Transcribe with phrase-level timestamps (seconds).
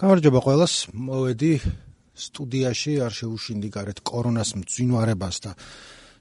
[0.00, 0.74] გამარჯობა ყველას.
[0.96, 1.52] მოვედი
[2.16, 5.52] სტუდიაში არ შეუშინდი გარეთ კორონას მძინვარებას და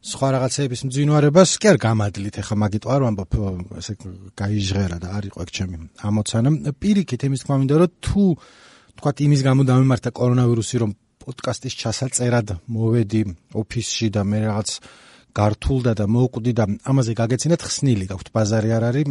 [0.01, 1.50] სხვა რაღაცეების მძინვარებას.
[1.55, 3.31] კი არ გამადლით, ეხა მაგიტო არ ვამბობ,
[3.79, 3.93] ესე
[4.35, 6.49] გაიჟღერა და არ იყო ეგ ჩემი ამოცანა.
[6.81, 8.23] პირიქით იმის თქმა მინდა რომ თუ
[8.99, 10.91] თქვათ იმის გამო დამემართა კორონავირუსი რომ
[11.21, 13.21] პოდკასტის ჩასაწერად მოვედი
[13.55, 14.69] ოფისში და მე რაღაც
[15.32, 18.27] გართულდა და მოუკვდი და ამაზე გაგეცინათ ხსნილი გაქვთ.
[18.36, 19.07] ბაზარი არ არის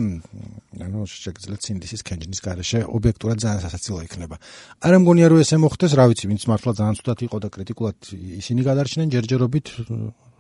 [0.81, 4.37] ანუ შეგძლეთ სინდისის კენჯნის garaშე ობიექტურად ძალიან სასაცილო იქნება.
[4.85, 7.99] არ ამგონია რომ ესე მოხდეს რა ვიცი ვინც მართლა ძალიან ცუდად იყო და კრიტიკულად
[8.41, 9.67] ისინი გადარჩნენ ჯერჯერობით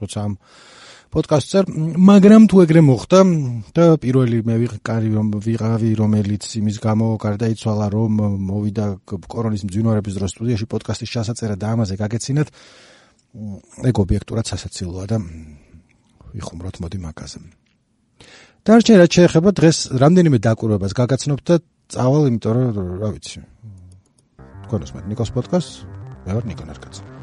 [0.00, 0.32] როცა ამ
[1.10, 1.60] პოდკასტზე
[2.06, 3.20] მაგრამ თუ ეგრე მოხდა
[3.74, 8.12] და პირველი მე ვიყარი რომ ვიღავი რომელიც იმის გამო გარდაიცვალა რომ
[8.46, 8.86] მოვიდა
[9.26, 12.48] კორონის მძინვარების დროს სტუდიაში პოდკასტის ჩასაწერა და ამაზე გაგეცინათ
[13.90, 15.18] ეგ ობიექტურად სასაცილოა და
[16.34, 17.38] ვიხუმროთ მოდი მაგაზე.
[18.66, 21.56] დარჩენ რაც შეეხება დღეს რამდენიმე დაკვირვებას გაგაცნობთ და
[21.90, 23.38] წავალ იმიტომ რომ რა ვიცი.
[24.66, 25.70] თქვენს მე ნიკოს პოდკასტ
[26.26, 27.19] მე ვარ ნიკო ნარკაც.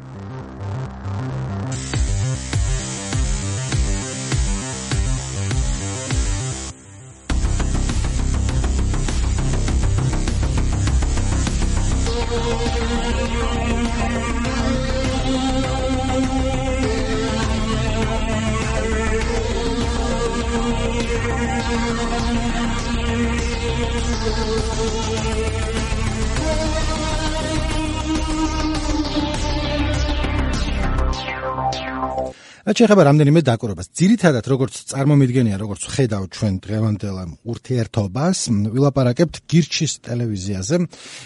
[32.68, 37.16] რაც შეეხება რამდენიმე დაკვირვებას, ძირითადად როგორც წარმომიდგენია, როგორც ხედავ ჩვენ დღევანდელ
[37.48, 38.38] ურთიერთობას,
[38.76, 40.76] ვილაპარაკებთ გირჩის ტელევიზიაზე.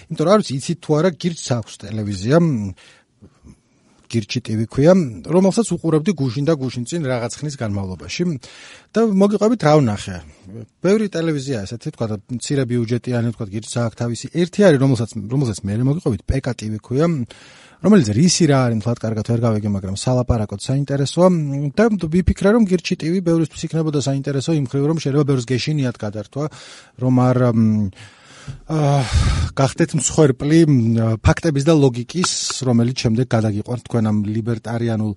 [0.06, 2.36] იმიტომ რომ არის იცით თუ არა გირჩს აქვს ტელევიზია
[4.12, 4.92] გირჩი TV ქვია,
[5.24, 8.22] რომელსაც უყურებდი გუშინ და გუშინ წინ რაღაც ხნის განმავლობაში
[8.92, 10.16] და მოგიყვებით რა ვნახე.
[10.84, 14.26] ბევრი ტელევიზია ესეთი თქვა და მცირე ბიუჯეტიანი თქვა გირჩს აქვს თავისი.
[14.36, 17.06] ერთი არის რომელსაც რომელსაც მე მოგიყვებით PK TV ქვია.
[17.82, 21.28] რომელიც რისი რა არის მთლად კარგად ვერ გავიგე, მაგრამ სალაპარაკოდ საინტერესოა
[21.74, 26.44] და ვიფიქრე რომ გირჩი ტივი ბევრისთვის იქნებოდა საინტერესო იმ ხრივ რომ შეიძლება ბევრს გეშინიათ გადართვა,
[27.02, 27.38] რომ არ
[29.58, 30.60] გახდეთ მსხვერპლი
[31.26, 32.30] ფაქტების და ლოგიკის,
[32.66, 35.12] რომელიც შემდეგ გადაგიყვანთ თქვენ ამ ლიბერტარიანულ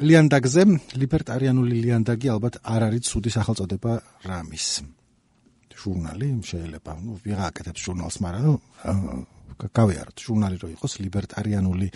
[0.00, 0.62] ლიანდაგზე,
[1.00, 3.92] ლიბერტარიანული ლიანდაგი ალბათ არ არის ცუდი სახელწოდება
[4.24, 4.68] რამის.
[5.80, 8.56] ჟურნალი შეიძლება, ну, ვიღა აკეთებს ჟურნალს, მაგრამ
[9.68, 10.16] გავიაროთ.
[10.24, 11.88] ჟურნალი რო იყოს ლიბერტარიანული.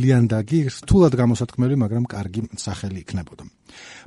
[0.00, 3.44] ლიანდაგი რთულად გამოსათქმელი მაგრამ კარგი სახელი იქნებოდა.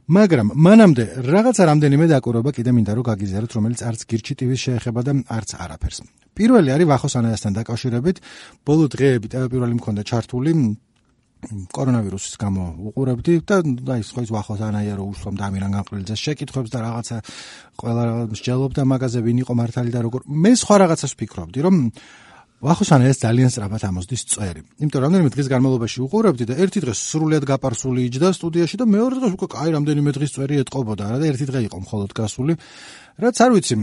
[0.08, 5.12] მაგრამ მანამდე რაღაცა რამდენიმე დაკვირვება კიდე მინდა რომ გაგიზიაროთ რომელიც არც გირჩი ტივის შეეხება და
[5.28, 5.98] არც არაფერს.
[6.38, 8.18] პირველი არის ვახოსანაესთან დაკავშირებით.
[8.64, 10.52] ბოლო დღეები პირველი მქონდა ჩართული.
[11.48, 17.18] კორონავირუსის გამო უყურებდი და აი სხვა ის ვახოსანაია რო უსვამ დამირან განყრილზე შეკითხვებს და რაღაცა
[17.78, 18.04] ყველა
[18.34, 20.26] მსჯელობდა მაგაზე ვინ იყო მართალი და როგორ.
[20.26, 21.76] მე სხვა რაღაცას ვფიქრობდი რომ
[22.58, 24.62] ვახოსანა ეს ძალიან სწრაფად ამოსდის წვერი.
[24.82, 29.34] იმიტომ რამდენიმე დღის განმავლობაში უყურებდი და ერთი დღე სრულიად გაპარსული იჯდა სტუდიაში და მეორე დღეს
[29.38, 32.54] უკვე კაი რამდენიმე დღის წვერი ეთყობოდა რა და ერთი დღე იყო მხოლოდ გასული.
[33.18, 33.76] რაც არ ვიცი,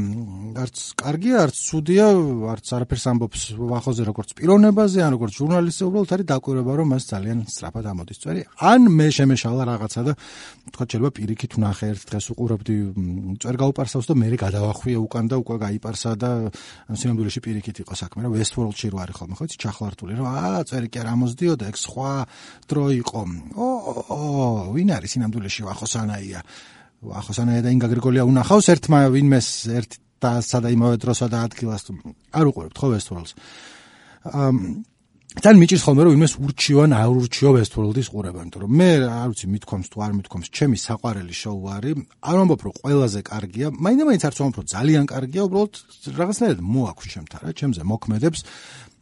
[0.63, 2.07] არც კარგია, არც ცუდია,
[2.55, 7.39] არც არაფერს ამბობს ვახოზე როგორც პიროვნებაზე, ან როგორც ჟურნალისტზე, უბრალოდ არის დაკვირვება, რომ მას ძალიან
[7.51, 8.41] სწრაფად ამოდის წვერი.
[8.63, 10.13] ან მე შემეშალა რაღაცა და
[10.71, 12.77] თქვა შეიძლება პირიქით ვნახე ერთ დღეს უყურებდი
[13.43, 16.31] წვერ გაუპარსავს და მე გადავახვიე უკან და უკვე გაიპარსა და
[16.87, 20.63] ამ სინამდვილეში პირიქით იყო საქმე, რა Westworld-ში რო არის ხოლმე, ხო იცი, ჩახლართული, რომ აა
[20.71, 22.13] წვერი კი არ ამოსდიოდა, ეგ სხვა
[22.71, 23.23] დრო იყო.
[23.59, 23.67] ო,
[24.79, 26.41] ვინ არის სინამდვილეში ვახოსანაია?
[27.21, 29.49] ახოსანაა და ინგა გრიგოლია უნახავს ერთმა ვინმეს
[29.79, 31.89] ერთ და სადა იმავე დროსა და ადგილას
[32.33, 33.33] არ უყურებთ ხო ვესტფორლს
[34.33, 34.57] ამ
[35.35, 39.29] თან მიჭირს ხოლმე რომ იმეს ურჩიო ან არ ურჩიო ვესტფორლდის ყურება იმიტომ რომ მე არ
[39.35, 44.23] ვიცი მithkoms თუ არ მithkoms ჩემი საყვარელი შოუ არის არ ვამბობ რომ ყველაზე კარგია მაინდა-მაინც
[44.31, 45.73] არც ვამბობ რომ ძალიან კარგია უბრალოდ
[46.23, 48.41] რაღაცნაირად მოაქვს ჩემთან რა ჩემზე მოქმედებს.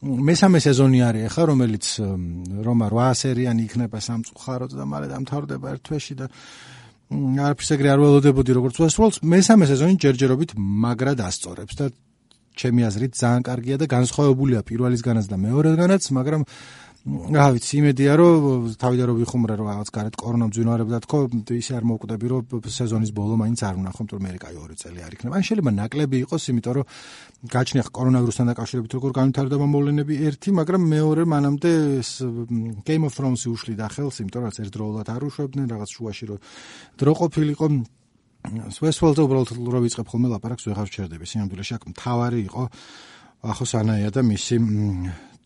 [0.03, 1.85] მესამე სეზონი არის ახლა რომელიც
[2.67, 6.27] რომ 8 სერიანი იქნება სამწუხაროდ და მალე დამთავრდება ერთ თვეში და
[7.13, 11.91] არაფერს ეგრე არ ველოდებოდი როგორც Westworld-ს, მესამე სეზონი ჯერჯერობით მაგრად ასწორებს და
[12.57, 16.43] ჩემი აზრით ძალიან კარგია და განსხვავებულია პირველისგანაც და მეორესგანაც, მაგრამ
[17.03, 21.19] რა ვიცი, იმედია რომ თავიდან რომ ვიხუმრე რომ რაღაც გარეთ კორონა მძვინვარებდა თქო,
[21.51, 25.01] ისე არ მოვკვდები რომ სეზონის ბოლო მაინც არ ვნახო, იმიტომ რომ მე კაი ორი წელი
[25.03, 25.35] არ იქნება.
[25.35, 26.87] ან შეიძლება ნაკლები იყოს, იმიტომ რომ
[27.51, 31.71] გაჩნია კორონავირუსთან დაკავშირებით როგორ განვითარდება მოვლენები ერთი, მაგრამ მეორე მანამდე
[32.87, 36.39] Game of Thrones-ი უშლიდა ხელს, იმიტომ რომ ერთდროულად არ უშვებდნენ რაღაც შუაში რომ
[37.03, 37.67] დრო ყოფილიყო
[38.43, 41.25] Westworld-ზე უბრალოდ რო ვიწყებ ხოლმე ლაპარაკს ვეღარ ვჩერდები.
[41.31, 42.63] სინამდვილეში აქ მთავარი იყო
[43.43, 44.57] ახოსანაია და მისი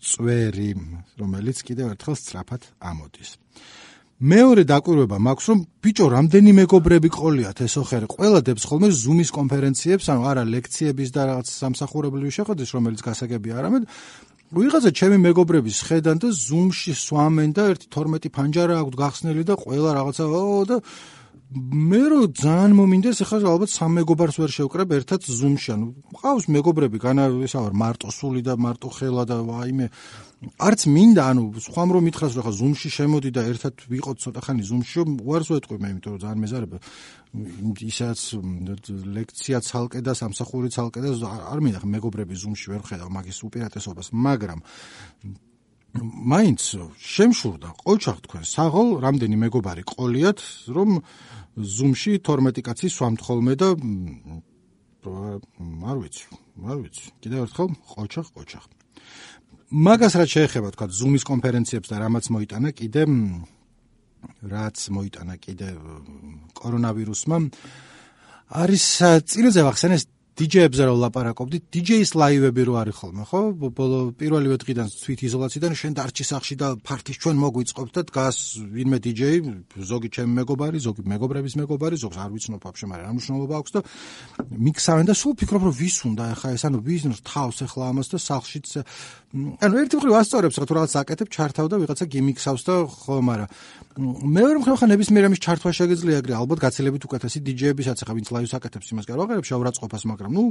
[0.02, 0.70] წვერი,
[1.20, 3.30] რომელიც კიდევ ერთხელ სწრაფად ამოდის.
[4.16, 10.08] მეორე დაკვირვება მაქვს რომ ბიჭო რამდენი მეგობრები ყოლიათ ეს ოხერი ყველა დებს ხოლმე ზუმის კონფერენციებს
[10.08, 13.84] ანუ არა ლექციების და რაღაც სამსახურებრივი შეხვედრის რომელიც გასაგებია არამედ
[14.56, 19.90] ვიღაცა ჩემი მეგობრების ხედან და ზუმში სვამენ და ერთი 12 ფანჯარა აქვს გახსნილი და ყველა
[20.00, 20.76] რაღაცა ო და
[21.54, 25.86] მე რო ძალიან მომინდეს ახლა ალბათ სამ მეგობარს ვერ შევკრებ ერთად ზუმში ანუ
[26.18, 29.86] ყავს მეგობრები განა ესა ვარ მარტო სული და მარტო ხელა და ვაიმე
[30.58, 34.62] არც მინდა ანუ სხვამ რომ მითხრას რომ ახლა ზუმში შემოდი და ერთად ვიყოთ ცოტა ხანი
[34.66, 36.78] ზუმში უარს ვეთყვი მე იმიტომ რომ ძალიან მეზარება.
[37.94, 38.20] ისაც
[39.16, 44.10] ლექცია ცალკე და სამსახური ცალკე და არ მინდა ხა მეგობრები ზუმში ვერ ხედავ მაგის უპირატესობას
[44.12, 44.58] მაგრამ
[46.02, 46.60] მაინც
[46.96, 50.38] შემშურდა ყოჩახ თქვენ საღოლ რამდენი მეგობარი ყოლიათ
[50.76, 50.90] რომ
[51.56, 53.68] ზუმში 12 კაცი სვამთ ხოლმე და
[55.06, 56.24] არ ვიცი
[56.66, 57.06] არ ვიცი.
[57.22, 58.64] კიდევ ერთხელ ყოჩახ ყოჩახ
[59.72, 63.02] მაგას რაც შეეხება თქვა ზუმის კონფერენციებს და რამაც მოიტანა კიდე
[64.46, 65.68] რაც მოიტანა კიდე
[66.54, 67.36] კორონავირუსმა
[68.46, 68.84] არის
[69.26, 70.02] წინაზე ვახსენეს
[70.36, 73.40] DJ-ებზე რომ ლაპარაკობდით, DJ-ის ლაივები რო არის ხოლმე, ხო?
[73.72, 78.36] ბოლო პირველივე დღიდან თვით იზოლაციიდან შენ დარჩი სახში და ფარტის ჩვენ მოგვიწყობთ და დგას
[78.68, 79.22] ვინმე DJ,
[79.80, 83.80] ზოგი ჩემი მეგობარი, ზოგი მეგობრების მეგობარი, ზოგს არ ვიცნობ ვაფშე, მაგრამ ამ მნიშვნელობა აქვს და
[84.60, 88.18] მიქსავენ და სულ ფიქრობ რომ ვის უნდა ახლა ეს ანუ ვის თავს ახლა ამას და
[88.20, 88.68] სახშიც
[89.36, 93.48] ანუ ერთი მხრივ ასწორებს რა თუ რაღაც აკეთებ, ჩართავ და ვიღაცა გიმიქსავს და ხო, მაგრამ
[93.96, 98.52] მეორე მხრივ ხა ნებისმიერ ამის ჩართვა შეგიძლია, ეგრე ალბათ გაცილებით უკეთესი DJ-ებისაც ახლა ვინც ლაივს
[98.58, 100.42] აკეთებს იმას გარ ვაღერებ შავრაწყობას, მაგრამ ნუ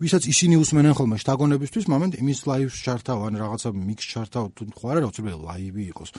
[0.00, 4.86] ვისაც ისინი უსმენენ ხოლმე შთაგონებისთვის, მომენტ იმის ლაივს ჩართავ, ან რაღაცა მიქს ჩართავ, თუ ხო
[4.96, 6.10] არა, რა უცებ ლაივი იყოს.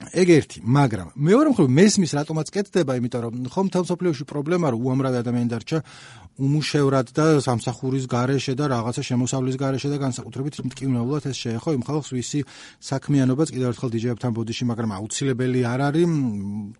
[0.00, 5.16] ეგ ერთი, მაგრამ მეორე მხრივ მესმის რატომაც კეთდება, იმიტომ რომ ხომ თელსოფლიოში პრობლემა რომ უამრავი
[5.20, 5.78] ადამიანი დარჩა
[6.40, 12.10] უმუშევრად და სამსახურის garaშე და რაღაცა შემოსავლის garaშე და განსაკუთრებით მტკივნეულად ეს შეეხო იმ ხალხს
[12.16, 12.40] ვისი
[12.80, 16.08] საქმიანობაც კიდევ ერთხელ DJ-ებთან ბოდიში, მაგრამ აუცილებელი არ არის,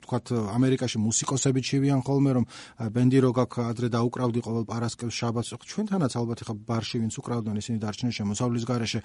[0.01, 0.27] თქვათ
[0.57, 2.45] ამერიკაში მუსიკოსები ჩივიან ხოლმე რომ
[2.89, 8.13] ბენდი როგაკ ადრე დაუკრავდი ყოველ პარასკევს შაბათს, ჩვენთანაც ალბათ ახლა ბარში ვინც უკრავდნენ ისინი დარჩნენ
[8.17, 9.01] შემოსავლის garaშე,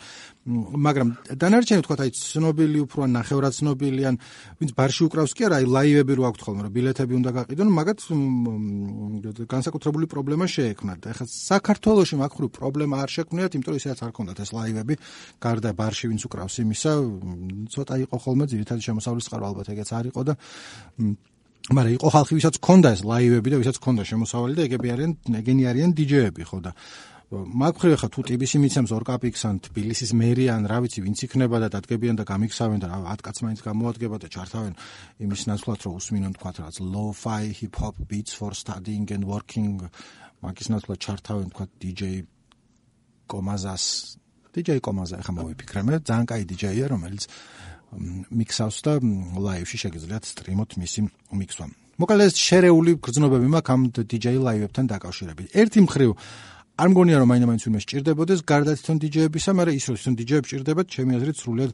[0.87, 4.15] მაგრამ დანარჩენი თქვათ აი ცნობილი უფრო ან ნახევრად ცნობილი ან
[4.61, 7.99] ვინც ბარში უკრავს კი არა, აი ლაივები რო აქვთ ხოლმე რომ ბილეთები უნდა გაყიდონ, მაგათ
[9.51, 11.01] განსაკუთრებული პრობლემა პრობლემა შეექმნათ.
[11.09, 14.95] ეხლა საქართველოსში მაგხრივ პრობლემა არ შექმნიათ, იმიტომ რომ ისედაც არ ქონდათ ეს ლაივები,
[15.41, 16.91] გარდა ბარში ვინც უკრავს იმისა,
[17.73, 20.33] ცოტა იყო ხოლმე ძირითადად შემოსავლის წყარო ალბათ ეგეც არ იყო და
[21.65, 25.11] მაგრამ იყო ხალხი ვისაც ქონდა ეს ლაივები და ვისაც ქონდა შემოსავალი და ეგები არიან
[25.41, 26.71] ეგენი არიან დიჯეები ხო და
[27.33, 31.67] მაგხრივ ხა თუ ტიბისი მიცემს ორ კაპიქსან თბილისის მერი ან რა ვიცი ვინც იქნება და
[31.73, 34.73] დადგებიან და გამიქსავენ და 10 კაც მაინც გამოადგება და ჩართავენ
[35.25, 39.89] იმის ნაცვლად რომ უსმინონ თქვა რაღაც lo-fi hip hop beats for studying and working
[40.45, 42.01] მაგის ნაცვლად ჩართავენ თქვა DJ
[43.27, 43.85] კომაზას.
[44.55, 47.23] DJ კომაზა ხა მოვიფიქრე მე ძალიან კაი DJ-ია რომელიც
[47.95, 48.93] მიქსავს და
[49.45, 50.99] ლაივში შეგიძლიათ სტრიმოთ მისი
[51.41, 51.65] მიქსვა
[51.95, 55.47] მოკლედ შერეული გრძნობები მაქვს ამ DJ ლაივებთან დაკავშირებით.
[55.55, 56.11] ერთი მხრივ
[56.75, 60.87] არ მგონია რომ მაინდა-მაინც ვინმე სჭირდებოდეს გარდა თვითონ DJ-ებისა, მაგრამ ის რომ თვითონ DJ-ები სჭირდებათ,
[60.91, 61.71] ჩემი აზრით სრულიად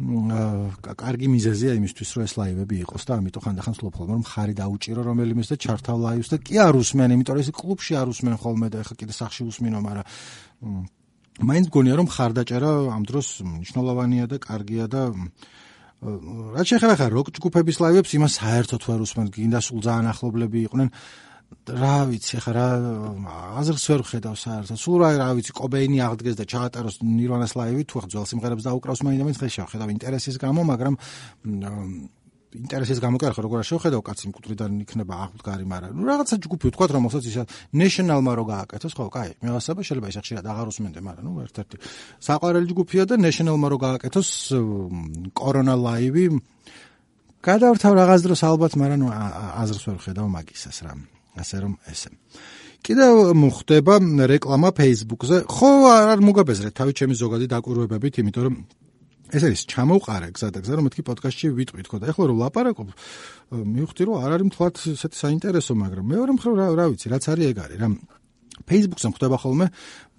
[0.00, 5.48] კარგი მიზეზია იმისთვის, რომ ეს ლაივები იყოს და ამიტომ ხანდახან ხოლმე რომ ხარი დაუჭირო რომელიმეს
[5.52, 8.78] და ჩართავ ლაივს და კი არ უსმენ, იმიტომ რომ ეს კლუბში არ უსმენ ხოლმე და
[8.82, 10.06] ეხა კიდე სახში უსმინო, მაგრამ
[11.44, 15.02] მაინც მგონია რომ ხარდაჭერა ამ დროს მნიშვნელოვანია და კარგია და
[16.02, 20.88] რაც შეეხება ხა როკ ჯგუფების ლაივებს, იმას საერთოდ ვერ უსმენ, გინდა სულ ძალიან ახლობლები იყვნენ
[21.68, 22.66] რა ვიცი ხა რა
[23.60, 24.78] აზრს ვერ ხედავ საერთოდ.
[24.78, 29.00] სულ რა რა ვიცი კობეინი აღდგეს და ჩაატაროს ნირვანას ლაივი თუ ახლა ძველ სიმღერებს დაუკრავს
[29.06, 30.94] მაინდა-მაინც ხე შევხედავ ინტერესის გამო მაგრამ
[32.52, 36.86] ინტერესის გამო კი ახლა როგორ შევხედავ კაცი მკვდრიდან იქნება აღდგარი მაგრამ ნუ რაღაცა ჯგუფი თქვა
[36.92, 37.44] რომ მოსაც ისა
[37.80, 41.76] ნეშნალმა რო გააკეთოს ხო კაი მე ვასაბა შეიძლება ის ხშირად აღარ უსმენდე მაგრამ ნუ ერთ-ერთი
[42.28, 44.28] საყვარელი ჯგუფია და ნეშნალმა რო გააკეთოს
[45.32, 46.24] კორონა ლაივი
[47.40, 49.08] გადავრთავ რაღაც დროს ალბათ მაგრამ ნუ
[49.64, 50.92] აზრს ვერ ხედავ მაგისას რა
[51.38, 52.10] ასე რომ ესე.
[52.82, 53.94] კიდევ მოხდება
[54.32, 55.36] რეკლამა Facebook-ზე.
[55.46, 55.70] ხო,
[56.12, 58.56] არ მოგაბეზრეთ თავი ჩემი ზოგადი დაკვირვებებით, იმიტომ რომ
[59.32, 62.88] ეს არის ჩამოვყარე გზა და გზა რომ მეთქი პოდკასტში ვიტყვით ხო და ეხლა რომ ლაპარაკობ
[63.64, 67.46] მივხვდი რომ არ არის მთლად ესეთი საინტერესო მაგრამ მეორე მხრივ რა რა ვიცი რაც არის
[67.48, 67.88] ეგ არის რა
[68.68, 69.66] Facebook-ზე ხდება ხოლმე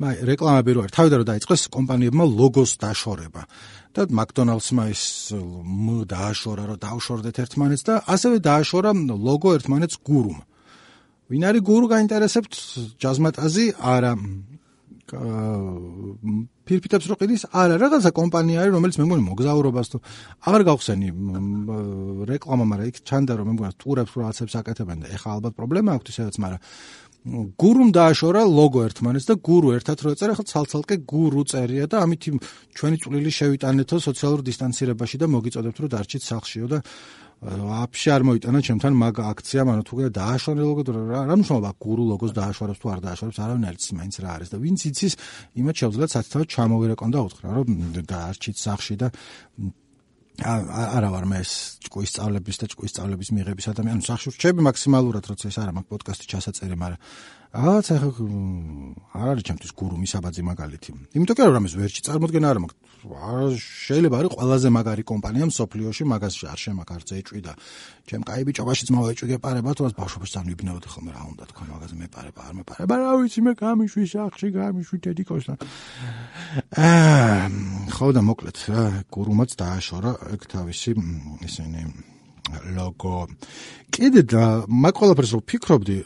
[0.01, 3.41] მაი რეკლამები რო არის თავიდან რომ დაიწყეს კომპანიებმა ლოგოს დაშორება
[3.93, 5.03] და McDonald's-მა ის
[5.37, 10.41] მ დააშორა რომ დავშორდეთ ერთმანეთს და ასევე დააშორა ლოგო ერთმანეთს გურუმ
[11.33, 12.53] ვინ არის გურუ გაინტერესებთ
[13.01, 13.65] ჯაზმატაზი?
[13.81, 14.13] არა.
[16.63, 17.43] ფირფიტებს რო ყიდის?
[17.51, 17.75] არა.
[17.81, 19.97] რაღაცა კომპანია არის რომელიც მე მგონი მოგზაურობას თუ
[20.47, 21.07] აღარ გავხსენი
[22.29, 26.09] რეკლამა მაგრამ იქ ჩანდა რომ მე მგონი ტურებს რაღაცებს აკეთებენ და ეხა ალბათ პრობლემა აქვს
[26.13, 26.61] ისედაც მაგრამ
[27.23, 32.23] გურუმ დააშორა ლოგო ერთმანეთს და გურუ ერთად რო ეწერა ხო ცალცალკე გურუ წერია და ამით
[32.75, 36.79] ჩვენი წვლილი შევიტანეთო სოციალურ დისტანცირებაში და მოგიწოდებთ რომ დარჩით სახშიო და
[37.43, 42.79] ვაფშე არ მოიტანა ჩემთან მაგ აქციამ ანუ თუ დააშორე ლოგო რა მნიშვნელობა გურუ ლოგოს დააშორებს
[42.79, 45.13] თუ არ დააშორებს არავინ არ იცის მაინც რა არის და ვინც იცის
[45.59, 47.67] იმათ შეუძლიათ სათითაოდ ჩამოვირეკონ და უთხრა რომ
[48.07, 49.07] დაარჩით სახში და
[50.41, 54.01] არა ვარ მე ეს ჭკუის სწავლების და ჭკუის სწავლების მიღების ადამიანი.
[54.01, 56.99] სახში რჩები მაქსიმალურად, როცა ეს არა მაქვს პოდკასტი ჩასაწერი, მაგრამ
[57.53, 58.09] რაღაც ახლა
[59.13, 60.89] არ არის ჩემთვის გურუმი საბაძი მაგალითი.
[61.13, 62.93] იმიტომ კი არ ამის ვერჩი წარმოდგენა არ მაქვს.
[63.13, 67.53] არ შეიძლება არის ყველაზე მაგარი კომპანია მსოფლიოში, მაგას არ შემაქ არც ეჭვი და
[68.09, 72.41] ჩემ კაი ბიჭობაშიც მოვეჭვი გეპარება, თუ მას ბავშვობაში სამნიბნეოდი ხოლმე რა უნდა თქვა მაგაზე მეპარება,
[72.41, 75.57] არ მეპარება, რა ვიცი მე გამიშვი სახში, გამიშვი დედიკოსთან.
[76.73, 77.45] აა
[77.93, 78.83] ხო და მოკლედ რა,
[79.13, 80.91] გურუმაც დააშორა ეგ თავისი
[81.45, 81.81] ისინი
[82.73, 83.29] ლოგო.
[83.93, 85.97] კიდე და მაგ ყველაფერს რო ფიქრობდი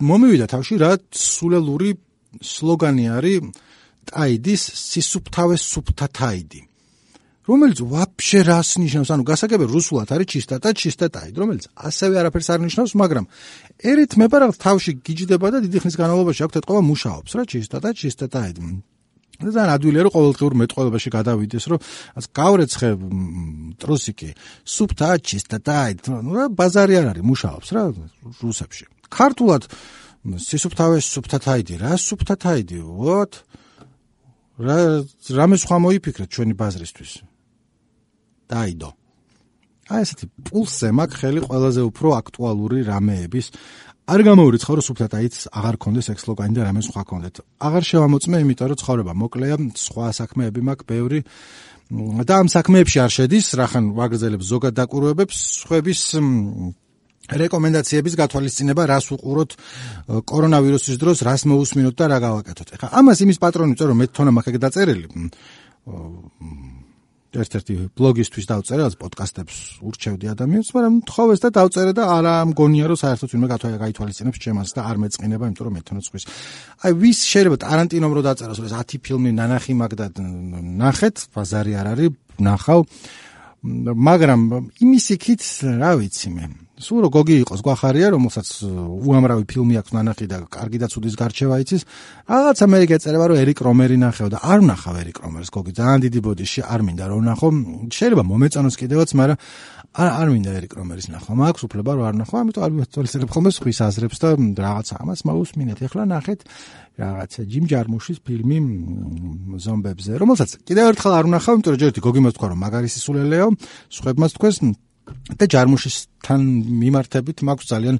[0.00, 1.96] მომივიდა თავში რა სულელური
[2.44, 3.50] სლოგანი არის
[4.06, 6.62] ტაიდის სისუფთავე სუფთა ტაიდი
[7.46, 9.10] რომელიც ვაფშე რას ნიშნავს.
[9.14, 13.24] ანუ გასაგები რუსულად არის ჩისტატა ჩისტა ტაიდი რომელიც ასევე არაფერს არ ნიშნავს მაგრამ
[13.86, 18.62] ერით მეპარაღ თავში გიჯდება და დიდი ხნის განმავლობაში აქვს ეთყობა მუშაობს რა ჩისტატა ჩისტა ტაიდი
[19.36, 21.78] და ძალიან ადვილია რომ ყოველდღიურ მეტყველებაში გადავიდეს რომ
[22.18, 22.88] ას გავრეცხე
[23.78, 24.30] ტრუსიკი.
[24.64, 27.82] სუფთა ჩისტა ტაიდი ნუ რა ბაზარი არ არის მუშაობს რა
[28.42, 29.68] რუსებში ქართულად
[30.26, 33.32] სისუფთავე სუფთათაიდი რა სუფთათაიდი ვოთ?
[34.58, 34.78] რა
[35.38, 37.12] რამე სხვა მოიფიქრეთ ჩვენი ბაზრისთვის?
[38.50, 38.90] დაიდო.
[39.86, 43.46] აი ესეთი პულსზე მაგ ხელი ყველაზე უფრო აქტუალური რამეების
[44.06, 47.36] არ გამოურიცხავ რომ სუფთათაიდს აღარ კონდეს ექს ლოგანი და რამე სხვა კონდეთ
[47.66, 51.20] აღარ შევამოწმე იმიტომ რომ ცხოვრება მოკლეა სხვა საქმეები მაქვს ბევრი.
[52.26, 56.00] და ამ საქმეებში არ შედის რახან ვაგრძელებ ზოგად დაკვირვებებს სხვების
[57.26, 59.50] რეკომენდაციების გათვალისწინება რას უყუროთ
[60.30, 62.68] კორონავირუსის დროს რას მოусმინოთ და რა გავაკეთოთ.
[62.78, 65.06] ეხლა ამას იმის პატრონი წერო მე თონა მაქვს დაწერილი.
[67.36, 72.98] ერთ-ერთი ბლოგისთვის დავწერე, რაც პოდკასტებს ურჩევდი ადამიანებს, მაგრამ თხოვეს და დავწერე და არა მგონია რომ
[73.02, 76.24] საერთოდ ვინმე გათვალისწინებს ჩემას და არ მეწყინება, იმიტომ რომ მე თონა წვის.
[76.80, 81.86] აი ვის შეიძლება ტარანტინომ რო დაწეროს, რომ 10 ფილმი ნანახი მაგ და ნახეთ, ბაზარი არ
[81.92, 82.80] არის, ნახავ.
[83.66, 84.40] მაგრამ
[84.80, 85.42] იმის იქით
[85.80, 90.78] რა ვიცი მე სულ რო გოგი იყოს გვახარია რომელსაც უამრავი ფილმი აქვს ნანახი და კარგი
[90.82, 91.82] და ცუდის გარჩევა იცის.
[92.28, 95.72] რაღაცა მე გეწერება რომ ერიკ რომერი ნახეო და არ ნახავ ერიკ რომერს გოგი.
[95.72, 97.48] ძალიან დიდი ბოდიში არ მინდა რომ ნახო
[97.96, 99.38] შეიძლება მომეწონოს კიდევაც მაგრამ
[99.96, 101.32] არ არ მინდა ერიკ რომერის ნახვა.
[101.40, 105.20] მაქვს უფლება რომ არ ნახო ამიტომ არ მივაცოლისებ ხოლმე სხვის აზრებს და რაღაცა ამას.
[105.24, 106.40] მოусმინეთ ეხლა ნახეთ
[107.00, 108.58] რაღაცა ჯიმ ჯარმუშის ფილმი
[109.64, 113.48] ზომბებზე რომელსაც კიდევ ერთხელ არ ვნახავ იმიტომ რომ ჯერ გოგი მას თქვა რომ მაგარი სისულელეო
[113.92, 114.56] სხვებმაც თქვეს
[115.38, 116.40] და ჯარმუშისთან
[116.82, 117.96] მიმართებით მაქვს ძალიან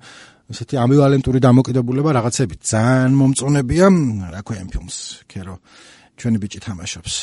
[0.52, 2.60] ესეთი ამბივალენტური დამოკიდებულება რაღაცებით.
[2.62, 3.86] ძალიან მომწონებია,
[4.34, 4.96] რა ქვია იმ ფილმს,
[5.26, 5.58] ქერო.
[6.16, 7.14] ჩვენი ბიჭი თამაშობს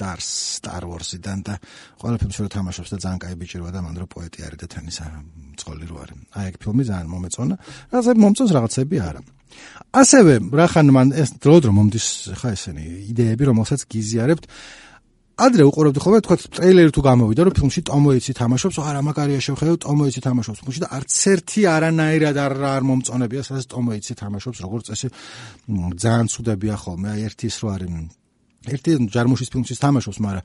[0.00, 1.54] Star Star Wars-დან და
[2.00, 4.66] ყველა ფილმში რო თამაშობს და ძალიან კაი ბიჭი როა და მანდ რო პოეტი არის და
[4.72, 4.98] თანის
[5.52, 6.16] მწყოლი რო არის.
[6.40, 7.54] აი ეგ ფილმი ძალიან მომეწონა.
[7.92, 9.20] რაღაცები მომწონს, რაღაცები არა.
[9.92, 12.06] ასევე, რა ხან მან ეს დროდრო მომდის
[12.40, 14.44] ხა ესენი იდეები, რომელსაც გიზიარებთ.
[15.40, 20.20] ადრე უყურებდი ხოლმე თქვა ტრეილერი თუ გამოვიდა რომ ფილმში ტომოიცი თამაშობს არა მაგარია შევხედე ტომოიცი
[20.26, 25.08] თამაშობს ფილმში და არც ერთი არანაირად არ არ მომწონებია სადაც ტომოიცი თამაშობს როგორც წესი
[26.04, 27.90] ძალიან ცუდებია ხოლმე აი ერთი ის რო არის
[28.68, 30.44] ერთი ჯარმუშის ფილმში თამაშობს მაგრამ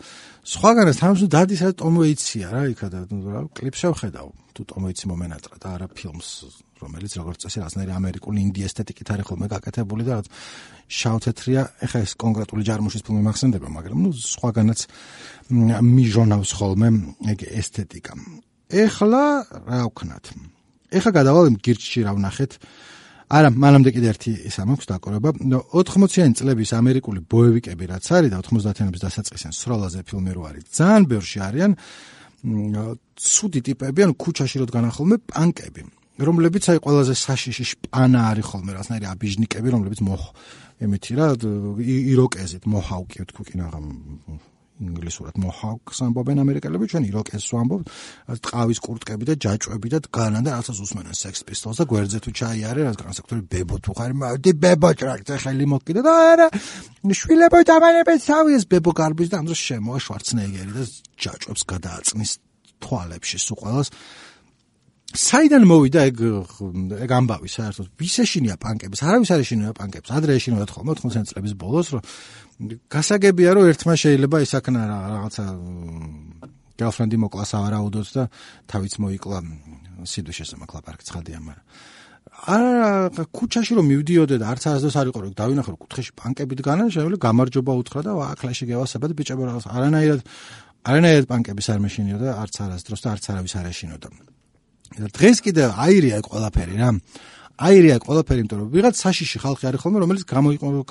[0.55, 2.99] სხვაგანაც თამაშობს დადის რა ტომოიცია რა იქა და
[3.35, 6.29] რა კლიპს შევხედავ თუ ტომოიცი მომენატრა და არა ფილმს
[6.81, 10.27] რომელიც როგორც წესი რაღაცნაირი ამერიკული ინდი ესთეტიკით არის ხოლმე გაკეთებული და რაღაც
[10.85, 14.79] შავთეთრია, ეხა ეს კონკრეტული ჯარმუშის ფილმი მახსენდება, მაგრამ ნუ სხვაგანაც
[15.95, 16.87] მიჟონავს ხოლმე
[17.31, 18.13] ეგ ესთეტიკა.
[18.69, 19.23] ეხლა
[19.65, 20.25] რა ვქნათ?
[20.95, 22.51] ეხლა გადავალ გირჩში რა ვნახეთ?
[23.25, 25.29] არა, მანამდე კიდე ერთი ისა მაქვს დაკორება.
[25.73, 30.63] 80-იანი წლების ამერიკული ბოევიკები რაც არის და 90-იანების დასაწყისიდან სროლაზე ფილმი რო არის.
[30.77, 31.71] ძალიან ბევრში არიან
[33.17, 35.81] ცუდი ტიპები, ანუ ქუჩაში რო დგანან ხოლმე პანკები.
[36.15, 40.23] რომლებიც აი ყველაზე საშიში შპანა არის ხოლმე რაღაცნაირი აბიჟნიკები, რომლებიც მოხ
[40.85, 41.27] ემეთი რა
[41.85, 43.79] იროკეზით მოჰავკი თქვი კი რაღა
[44.75, 47.91] ინგლისურად მოჰავკს ამბობენ ამერიკელები ჩვენ იროკეზს ვამბობ
[48.43, 52.81] ტყავის კურტკები და ჯაჭვები და განა და რაღაცას უსმენენ სექს პისტოლს და გვერდზე თუ ჩაიარე
[52.83, 56.47] რა განსაკუთრებით ბებო თუ ხარ მოდი ბებო ტრაქზე ხელი მოკიდა და არა
[57.07, 60.83] შვილებო დამანებენ სავიეს ბებო გარბის და ამას შემოა შვარცნეგერი და
[61.23, 62.31] ჯაჭვებს გადააწნის
[62.83, 63.87] თვალებში სულ ყველას
[65.15, 66.21] საიდან მოვიდა ეგ
[67.05, 67.87] ეგ ამბავი საერთოდ?
[67.99, 72.01] ვის ეშინია პანკებს არავის არ ეშინია პანკებს ადრე ეშინოდა ხოლმე 80 წლების ბოლოს რომ
[72.91, 75.45] გასაგებია რომ ერთმა შეიძლება ისაქნა რაღაცა
[76.75, 78.23] გალფრენდი მოკლა სავარაუდოდ და
[78.71, 79.39] თავიც მოიკლა
[80.11, 81.65] სიდუშეს მაკლაპარკ ცხადია მაგრამ
[82.35, 86.87] არა ქუჩაში რომ მივდიოდე და არც არასდროს არ იყო რომ დავინახე რომ კუთხეში პანკები დგანან
[86.91, 90.21] შეიძლება გამარჯობა უთხრა და აკლაში გევასებად ბიჭებო რაღაც არანაირად
[90.85, 94.09] არანაირად პანკების არ მეშინიოდა არც არასდროს და არც არავის არ ეშინოდა.
[94.11, 94.44] და
[94.93, 96.89] დღეს კიდე აირია ყველაფერი რა.
[97.55, 100.23] აირია ყველაფერი იმიტომ რომ ვიღაც საშიში ხალხი არის ხოლმე რომელიც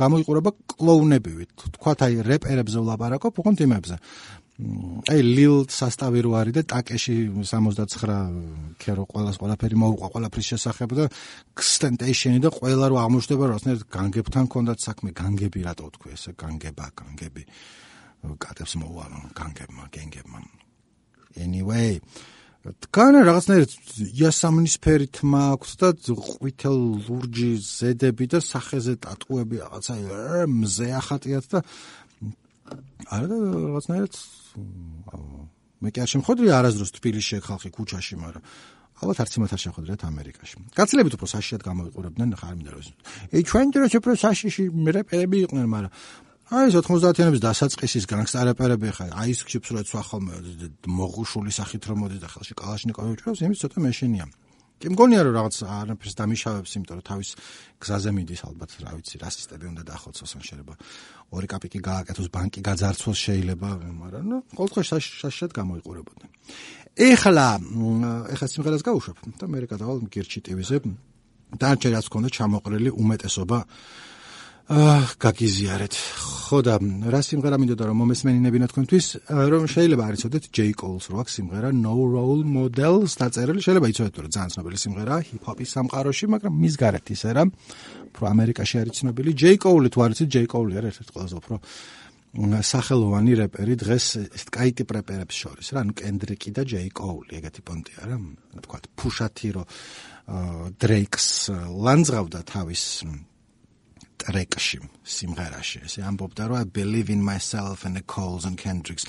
[0.00, 1.50] გამოიყურება კლოუნებივით.
[1.76, 3.96] თქვათ აი რეპერებზე ვლაპარაკობ უყონთ იმებზე.
[5.10, 11.04] აი ლილ სასტავი რო არის და ტაკეში 69 ქერო ყოველას ყველაფერი მოუყვა ყველაფრის შესახებ და
[11.58, 13.60] ქსტენტეიშენი და ყველა რო აღმოჩნდება რომ
[13.90, 15.10] განგებთან კონდათ საქმე.
[15.10, 16.30] განგები რატო თქვი ესე?
[16.38, 17.42] განგება განგები.
[18.40, 20.40] კატებს მოვალო განგებმა გენგებმა.
[21.36, 22.00] Anyway
[22.83, 23.71] ткана რაღაცნაირად
[24.19, 26.77] იასამნის ფერი თმა აქვს და ყვითელ
[27.07, 29.95] ლურჯი ზედები და სახეზე ტატუები რაღაცა
[30.59, 31.59] მზე ახატიათ და
[33.15, 34.13] არა და რაღაცნაირად
[35.79, 38.43] მე კი არ შემხოდრი არასდროს თბილისში ხალხი ქუჩაში, მაგრამ
[38.99, 40.55] ალბათ არც იმათ არ შეხვედრიათ ამერიკაში.
[40.75, 42.87] გაცილებით უფრო საშიად გამოიყურებდნენ ხარ მინდა რომ.
[43.31, 44.63] ე ჩვენ დროს უფრო საშიში
[44.99, 45.91] რეპერები იყვნენ, მაგრამ
[46.44, 50.34] აი ეს 90-იანების დასაწყისის განგსტერეპერები ხარ, აი ეს ჩიპს რო ეცვა ხოლმე
[50.84, 54.26] მოღუშული სახით რომ მოდის და ხელში კალაშნიკოვი უჭრავს, იმის ცოტა მეშინია.
[54.74, 57.30] კი მგონია რომ რაღაც არაფერს დამიშავებს, იმიტომ რომ თავის
[57.80, 60.74] გზაზე მიდის ალბათ, რა ვიცი, რა სისტემი უნდა დაახოცოს, ან შეიძლება
[61.32, 63.68] ორი კაპიკი გააკეთოს, ბანკი გაძარცვოს შეიძლება,
[64.04, 64.86] მაგრამ ნუ ყოველთვის
[65.24, 66.30] შაშად გამოიყურებოდნენ.
[66.94, 67.46] ეხლა
[68.34, 70.76] ეხლა სიმღერას გავუშვებ და მე გადავალ გირჩი ტივიზე.
[71.54, 73.58] დარჩე რაც ქონდა ჩამოყრილი უმეტესობა
[74.64, 75.94] აა გაგიზიარეთ.
[76.48, 76.80] ხო და
[77.12, 80.72] რა სიმღერა მინდოდა რომ მომესმენინებინა თქვენთვის, რომ შეიძლება არ იცოდეთ J.
[80.72, 83.12] Cole-ს რო აქვს სიმღერა No Role Models.
[83.12, 87.44] დაწერილი, შეიძლება იცოდეთ რომ ძალიან ცნობილი სიმღერაა ჰიპ-ჰოპის სამყაროში, მაგრამ მის გარეთ ისე რა,
[88.08, 89.30] უფრო ამერიკაში არის ცნობილი.
[89.36, 89.44] J.
[89.60, 90.36] Cole-ი თუ არ იცით J.
[90.48, 91.54] Cole-ი არის ერთ-ერთი ყველაზე უფრო
[92.34, 94.06] სახელოვანი რეპერი დღეს
[94.48, 96.88] სკაიტი პრეპერებს შორის რა, ანუ კენდრიკი და J.
[96.88, 98.16] Cole-ი ეგეთი პონტია რა,
[98.64, 99.62] თქვა ფუშათი რო
[100.80, 101.28] დრეიქს
[101.84, 102.84] ლანძღავდა თავის
[104.24, 105.84] ტრეკში სიმღერაში.
[105.86, 109.04] ესე ამბობდა რომ I believe in myself and the Coles and Kendricks.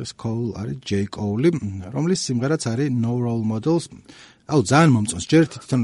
[0.00, 1.06] ეს Cole არის J.
[1.08, 1.50] Cole
[1.94, 3.88] რომლის სიმღერაც არის No Role Models.
[4.50, 5.82] აუ ძალიან მომწონს ჯერ თვითონ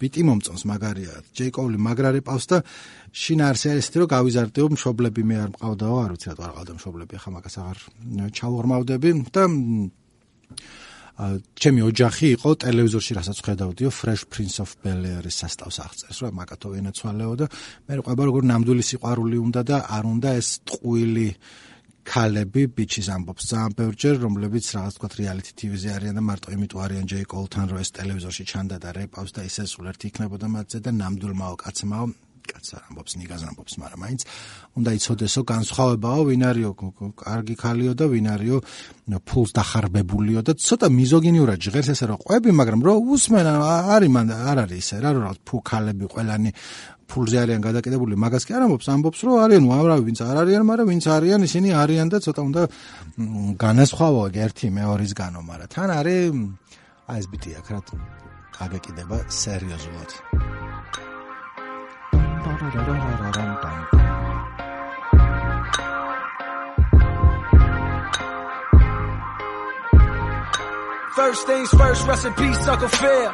[0.00, 1.14] ბიტი მომწონს მაგარია.
[1.36, 1.50] J.
[1.52, 2.58] Cole მაგრარე პავს და
[3.12, 7.12] შინ არის ეს რომ გავიზარდეო მშობლები მე არ მყავდაო არ ვიცი რატო არ ყავდა მშობლები
[7.18, 7.78] ახლა მაგას აღარ
[8.38, 9.42] ჩავღრმავდები და
[11.12, 17.34] ჩემი ოჯახი იყო ტელევიზორში რასაც ხედავდიო Fresh Prince of Bel-Air-ის სასტავს აღწერს რა მაკათო ვენეცუელეო
[17.36, 17.46] და
[17.88, 21.28] მე ყובה როგორ ნამდვილი სიყვარული უნდა და არ უნდა ეს ტყუილი
[22.02, 27.06] ქალები ბიჩის ამბობს ძალიან ბევრჯერ რომლებიც რაღაც თქვა რეალიტი ტივიზე არიან და მარტო იმიტომ არიან
[27.12, 30.90] ჯეი კოლთან რომ ეს ტელევიზორში ჩანდა და რეპავს და ისე სულ ერთი იქნებოდა მათზე და
[30.98, 32.06] ნამდვილმაო კაცმაო
[32.50, 34.22] კაც არ ამბობს ნიგაზ ამბობს მაგრამ მაინც
[34.78, 36.72] უნდა იცოდესო განსხვავებაო ვინ არისო
[37.22, 38.58] კარგი ქალიო და ვინ არისო
[39.28, 44.58] ფულს დახარბებულიო და ცოტა მიზოგინიურად ჟღერს ესე რომ ყვები მაგრამ რო უსმენ არის მან არ
[44.64, 46.50] არის ისე რა რომ ფუ ქალები ყველანი
[47.12, 50.86] ფულზე არიან გადაკიდებული მაგას კი არ ამბობს ამბობს რომ არიან უამრავი ვინც არ არიან მაგრამ
[50.92, 52.62] ვინც არიან ისინი არიან და ცოტა უნდა
[53.64, 55.88] განასხვავო ერთი მეორისგანო მაგრამ თან
[57.12, 57.80] არის ბიტი აქ რა
[58.56, 61.11] გაგეკიდება სერიოზულად
[71.14, 73.32] First things first, peace, Uncle Phil.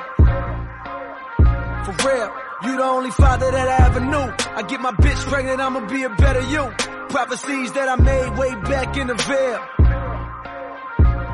[1.84, 4.32] For real, you the only father that I ever knew.
[4.54, 6.70] I get my bitch pregnant, I'ma be a better you.
[7.08, 9.58] Prophecies that I made way back in the veil.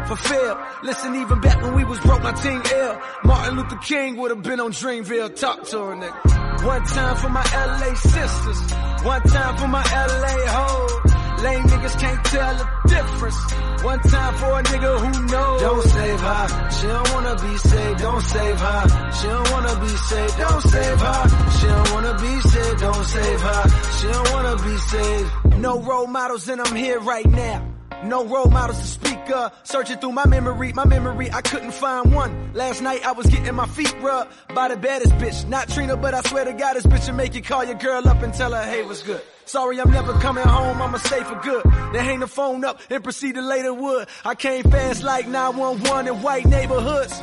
[0.06, 0.58] Fulfill.
[0.84, 2.98] Listen, even back when we was broke, my team ill.
[3.24, 5.38] Martin Luther King would have been on Dreamville.
[5.38, 6.43] Talk to her, nigga.
[6.62, 8.60] One time for my LA sisters.
[9.02, 11.14] One time for my LA hoes.
[11.42, 13.52] Lame niggas can't tell the difference.
[13.82, 15.60] One time for a nigga who knows.
[15.60, 16.70] Don't save her.
[16.70, 18.00] She don't wanna be saved.
[18.00, 19.12] Don't save her.
[19.12, 20.38] She don't wanna be saved.
[20.38, 21.50] Don't save her.
[21.58, 22.80] She don't wanna be saved.
[22.80, 23.62] Don't save her.
[23.98, 25.58] She don't wanna be saved.
[25.58, 27.73] No role models and I'm here right now.
[28.04, 29.52] No role models to speak of.
[29.62, 32.52] Searching through my memory, my memory, I couldn't find one.
[32.52, 35.48] Last night I was getting my feet rubbed by the baddest bitch.
[35.48, 38.06] Not Trina, but I swear to God, this bitch will make you call your girl
[38.06, 39.22] up and tell her, hey, what's good?
[39.46, 41.64] Sorry, I'm never coming home, I'ma stay for good.
[41.64, 44.06] Then hang the phone up and proceed to lay the wood.
[44.24, 47.22] I came fast like 911 in white neighborhoods.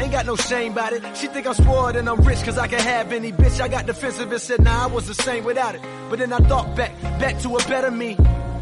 [0.00, 1.16] Ain't got no shame about it.
[1.16, 3.60] She think I'm spoiled and I'm rich cause I can have any bitch.
[3.60, 5.80] I got defensive and said, nah, I was the same without it.
[6.08, 8.16] But then I thought back, back to a better me.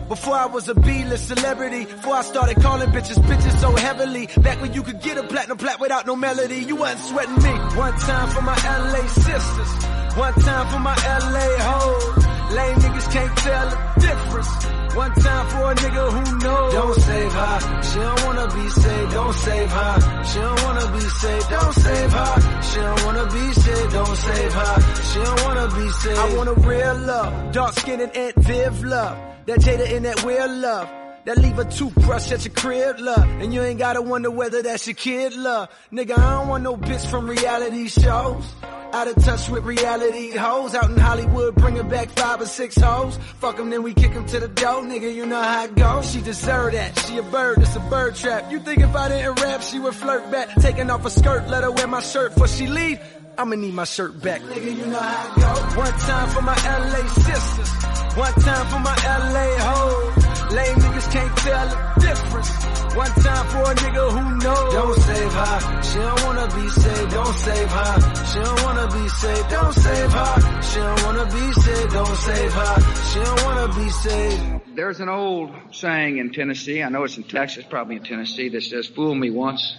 [0.09, 4.29] Before I was a B-list celebrity, before I started calling bitches bitches so heavily.
[4.41, 7.55] Back when you could get a platinum plat without no melody, you wasn't sweating me.
[7.77, 9.71] One time for my LA sisters,
[10.17, 12.27] one time for my LA hoes.
[12.55, 14.67] Lame niggas can't tell the difference.
[14.95, 16.73] One time for a nigga who knows.
[16.73, 17.83] Don't save her.
[17.83, 19.13] She don't wanna be saved.
[19.13, 20.25] Don't save her.
[20.25, 21.51] She don't wanna be saved.
[21.51, 22.63] Don't save her.
[22.63, 23.93] She don't wanna be saved.
[23.93, 25.03] Don't save her.
[25.03, 26.19] She don't wanna be saved.
[26.19, 27.53] I want a real love.
[27.53, 29.36] Dark skinned and Aunt Viv love.
[29.47, 30.91] That Jada in that real love.
[31.25, 33.29] That leave a toothbrush at your crib, love.
[33.41, 35.69] And you ain't gotta wonder whether that's your kid, love.
[35.93, 38.45] Nigga, I don't want no bitch from reality shows.
[38.93, 40.75] Out of touch with reality hoes.
[40.75, 43.19] Out in Hollywood, bringing back five or six hoes.
[43.41, 45.15] Fuck them, then we kick them to the door, nigga.
[45.15, 46.11] You know how it goes.
[46.11, 46.99] She deserve that.
[47.01, 48.51] She a bird, it's a bird trap.
[48.51, 50.55] You think if I didn't rap, she would flirt back.
[50.57, 53.01] Taking off a skirt, let her wear my shirt before she leave.
[53.39, 54.41] I'ma need my shirt back.
[54.43, 55.77] Nigga, you know how it goes.
[55.77, 57.71] One time for my LA sisters.
[58.17, 60.27] One time for my LA hoes.
[60.53, 62.51] Lame niggas can't tell the difference.
[62.97, 64.73] One time for a nigga who knows.
[64.73, 65.83] Don't save her.
[65.83, 67.11] She don't wanna be saved.
[67.11, 68.25] Don't save her.
[68.25, 69.51] She don't wanna be saved.
[69.51, 70.63] Don't save her.
[70.63, 71.93] She don't wanna be saved.
[71.93, 72.75] Don't save her.
[73.13, 74.77] She don't wanna be saved.
[74.77, 78.63] There's an old saying in Tennessee, I know it's in Texas, probably in Tennessee, that
[78.63, 79.77] says, fool me once,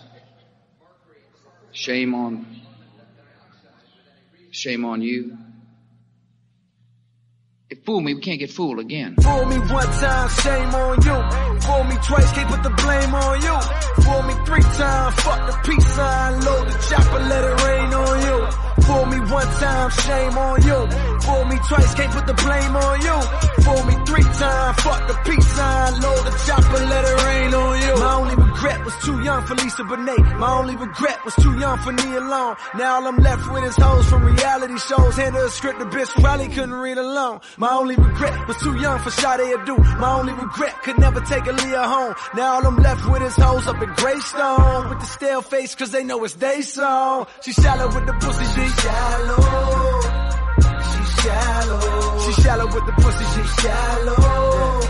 [1.71, 2.45] shame on,
[4.57, 5.37] shame on you.
[7.69, 9.15] If fool me, we can't get fooled again.
[9.19, 11.59] Fool me one time, shame on you.
[11.67, 13.57] Fool me twice, can't put the blame on you.
[14.03, 18.15] Fool me three times, fuck the peace sign, load the chopper, let it rain on
[18.23, 18.67] you.
[18.87, 20.79] Fool me one time, shame on you.
[21.27, 23.17] Fool me twice, can't put the blame on you.
[23.63, 27.81] Fool me three times, fuck the peace sign, load the chopper, let it rain on
[27.81, 27.93] you.
[27.99, 30.39] My only regret was too young for Lisa Bonet.
[30.39, 32.55] My only regret was too young for Nia Long.
[32.75, 35.17] Now all I'm left with is hoes from reality shows.
[35.17, 37.41] Handle a script the bitch probably couldn't read alone.
[37.59, 39.77] My only regret was too young for Sade Adu.
[39.99, 42.13] My only regret could never take Aaliyah home.
[42.35, 44.89] Now all I'm left with is hoes up in Greystone.
[44.89, 47.25] With the stale face cause they know it's they song.
[47.41, 49.41] She shallow with the pussy, she shallow.
[50.89, 52.19] She shallow.
[52.19, 54.81] She shallow with the pussy, she shallow.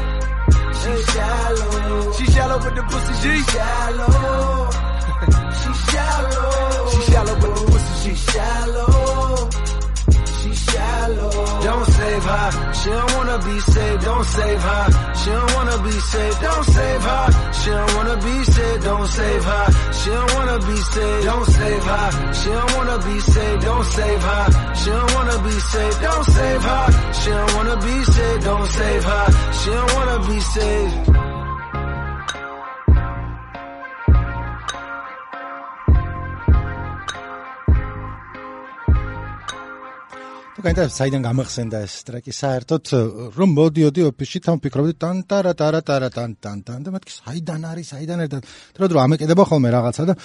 [0.81, 2.11] She shallow.
[2.17, 4.56] She shallow with the pussy, she shallow.
[12.37, 12.73] Her.
[12.73, 14.03] She don't wanna be saved.
[14.03, 14.85] Don't save her.
[15.19, 16.41] She don't wanna be saved.
[16.41, 17.25] Don't save her.
[17.59, 18.83] She don't wanna be saved.
[18.83, 19.65] Don't save her.
[19.99, 21.25] She don't wanna be saved.
[21.29, 22.07] Don't save her.
[22.39, 23.61] She don't wanna be saved.
[23.63, 24.45] Don't save her.
[24.79, 26.01] She don't wanna be saved.
[26.01, 26.85] Don't save her.
[27.19, 28.43] She don't wanna be saved.
[28.43, 29.25] Don't save her.
[29.59, 31.26] She don't wanna be saved.
[40.57, 42.89] უკანთან საიდან გამახსენდა ეს ტრეკი საერთოდ
[43.37, 47.67] რომ მოდიოდი ოფისში თან ფიქრობდი თან ტარა ტარა ტარა თან თან თან და მეთქი საიდან
[47.71, 50.15] არის საიდან ერთად დრო დრო ამეკედება ხოლმე რაღაცა და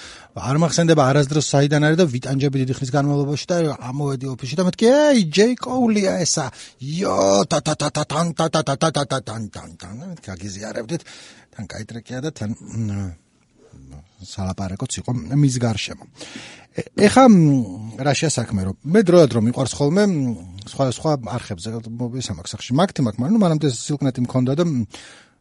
[0.49, 4.89] არ მახსენდება არასდროს საიდან არის და ვიტანჯები დიდი ხნის განმავლობაში და ამოვედი ოფისში და მეთქი
[4.89, 6.45] ეი ჯეი კოულია ესა
[6.81, 10.33] იო ტა ტა ტა ტა თან ტა ტა ტა ტა ტა თან თან თან მეთქი
[10.33, 11.01] აგიზიარებდით
[11.53, 12.57] თან კაი ტრეკია და თან
[14.23, 16.09] სალაპარაკოც იყო მის გარშემო
[17.05, 17.27] ეხა
[18.03, 20.03] რა შესაქმე რომ მე დროად რომ მიყვარს ხოლმე
[20.71, 22.71] სხვა სხვა არხებზე მოგესამაკ სახში.
[22.79, 24.63] მაგთი მაგ მაგრამ ნუ მანამდე სილკნეტი მქონდა და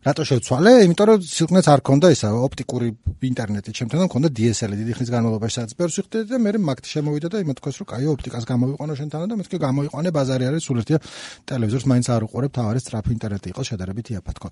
[0.02, 0.70] რატო შევცვალე?
[0.82, 2.88] იმიტომ რომ სილკნეტს არ ქონდა ისა ოპტიკური
[3.22, 7.42] ინტერნეტი, ჩემთან მქონდა DSL-ი დიდი ხნის განმავლობაში სადაც ბევრს ვიხდები და მე მაგ შემოვიდა და
[7.46, 10.98] იმათ თქვეს რომ კაი ოპტიკას გამოვიყვანო შენთან და მეთქე გამოიყვანე ბაზარი არის სულ ერთია
[11.46, 14.48] ტელევიზორს მაინც არ უყურებ თავარი სწრაფი ინტერნეტი იყო შედარებით იაფად თქო.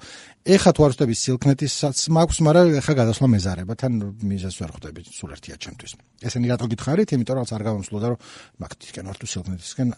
[0.55, 5.31] ეხა თუ არ ვხდები სილკნეტისაც მაქვს, მაგრამ ეხა გადასვლა მეზარება თან მიზეს ვერ ხვდები სულ
[5.35, 5.93] ერთია ჩემთვის.
[6.21, 7.09] ესენი რატო გითხარით?
[7.17, 8.19] იმიტომ რომ არ გამოსულოდა რომ
[8.61, 9.89] მაგთისკენ არ თუ სილკნეტისკენ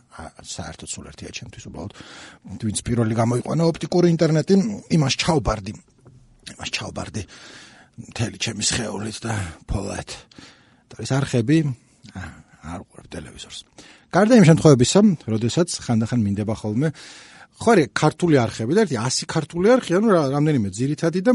[0.54, 1.92] საერთოდ სულ ერთია ჩემთვის უბრალოდ
[2.62, 4.54] ვინც პირველი გამოიყვანა ოპტიკური ინტერნეტი
[4.96, 5.72] იმას ჩავ ჩაუბარდი
[6.58, 7.22] მას ჩაუბარდი
[7.98, 9.34] მთელი ჩემი შეეულით და
[9.66, 10.08] ფოლად.
[10.88, 11.56] და ეს არხები
[12.62, 13.58] არ უყურებ ტელევიზორს.
[14.14, 16.92] გარდა იმ შემთხვევებისა როდესაც ხანდახან მინდება ხოლმე
[17.62, 21.32] ხო არის ქართული არხები და ერთი 100 ქართული არხი ანუ რამდენიმე ძირითადი და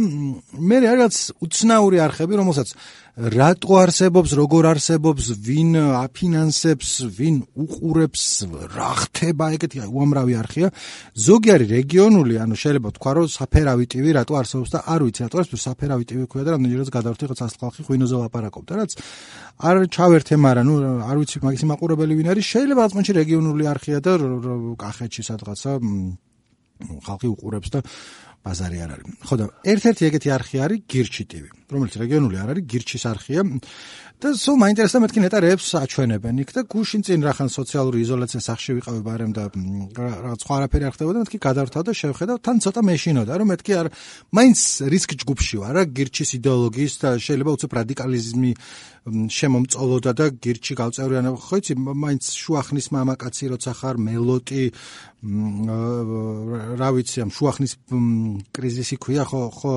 [0.69, 2.75] მე რაღაც უცნაური არხები რომელსაც
[3.17, 5.73] რატო არსებობს, როგორ არსებობს, ვინ
[6.05, 8.45] აფინანსებს, ვინ უყურებს,
[8.77, 10.69] რა ხდება, ეგეთი უამრავი არხია.
[11.17, 15.37] ზოგი არის რეგიონული, ანუ შეიძლება თქვა, რომ საფერავი ტივი რატო არსებობს და არ ვიცი, რატო
[15.41, 18.91] არსებობს საფერავი ტივი ქვია და რამდენჯერაც გადავერთი ხო სასხალხი ღვინოზე ლაპარაკობდა, რაც
[19.65, 20.75] არ ჩავერთე, მაგრამ ნუ
[21.09, 24.13] არ ვიცი მაგის მაყურებელი ვინ არის, შეიძლება აწმენში რეგიონული არხია და
[24.77, 25.71] კახეთში სადღაცა
[27.05, 27.79] ხალხი უყურებს და
[28.45, 29.15] ბაზარი არ არის.
[29.27, 33.41] ხო და ერთ-ერთი ეგეთი არხი არის გირჩი TV, რომელიც რეგიონული არ არის, გირჩის არხია.
[34.17, 38.73] და სულ მაინტერესა მეთქი ნეტა რეებს აჩვენებენ იქ და გუშინ წინ რახან სოციალური იზოლაცია სახში
[38.81, 39.43] ვიყავი ბარემ და
[39.93, 43.87] რაღაც სხვა არაფერი არ ხდებოდა მეთქი გადავრთავ და შევხედავ თან ცოტა მეშინოდა რომ მეთქი არ
[44.33, 48.51] მაინც რისკ ჯგუფში ვარ რა გირჩის იდეოლოგიის და შეიძლება უცებ რადიკალიზმი
[49.07, 54.63] შემომწოლოდა და გირჩი გავწევრიანებ ხო იცი მაინც შუახნის მამაკაცი როცა ხარ მელოტი
[56.81, 57.73] რა ვიცი ამ შუახნის
[58.53, 59.71] კრიზისი ქვია ხო ხო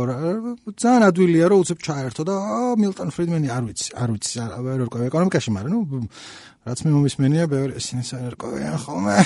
[0.74, 2.36] ძალიან ადვილია რომ უცებ ჩაერთო და
[2.80, 5.80] მილტონ ფრიდმენი არ ვიცი არ ვიცი ვერ ვერკვევ ეკონომიკაში მაგრამ ნუ
[6.68, 8.40] რაც მე მომისმენია ბევრი ისინი საერთოდ
[8.84, 9.16] ხოლმე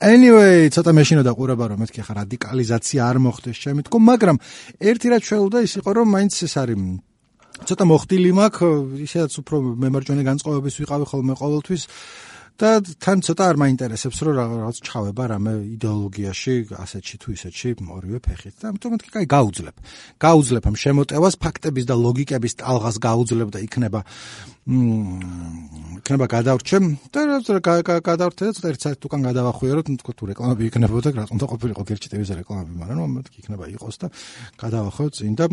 [0.00, 4.36] Anyway, ცოტა მეშინო და ყურება რომ მეთქი ხა რადიკალიზაცია არ მოხდეს ჩემი თქო, მაგრამ
[4.80, 6.80] ერთი რაც შეულდა ის იყო რომ მაინც ეს არის
[7.68, 11.82] ცოტა მოხდილი მაქვს, ისედაც უფრო მემარჯვენე განწყობების ვიყავი ხოლმე ყოველთვის.
[12.60, 12.70] და
[13.00, 18.54] თან ცოტა არ მაინტერესებს რომ რაღაც ჩავება რამე идеოლოგიაში, ასეთში თუ ისეთში ორივე ფეხით.
[18.60, 19.76] და ამიტომ მეთქი, კაი, გაუძლებ.
[20.20, 24.00] გაუძლებ ამ შემოტევას, ფაქტების და ლოგიკების ტალღას გაუძლებ და იქნება
[24.70, 26.78] იქნება გადავრჩე
[27.10, 27.20] და
[28.04, 32.08] გადავრჩე და ცოტა ერთ საათი უკან გადავახვიაროთ, თქო თუ რეკლამები იქნებოდა, რა უნდა ყოფილიყო გერჩი
[32.12, 34.06] ტელევიზია რეკლამები, მაგრამ ნუ მეთქი იქნება იყოს და
[34.60, 35.44] გადავახვევ წინ და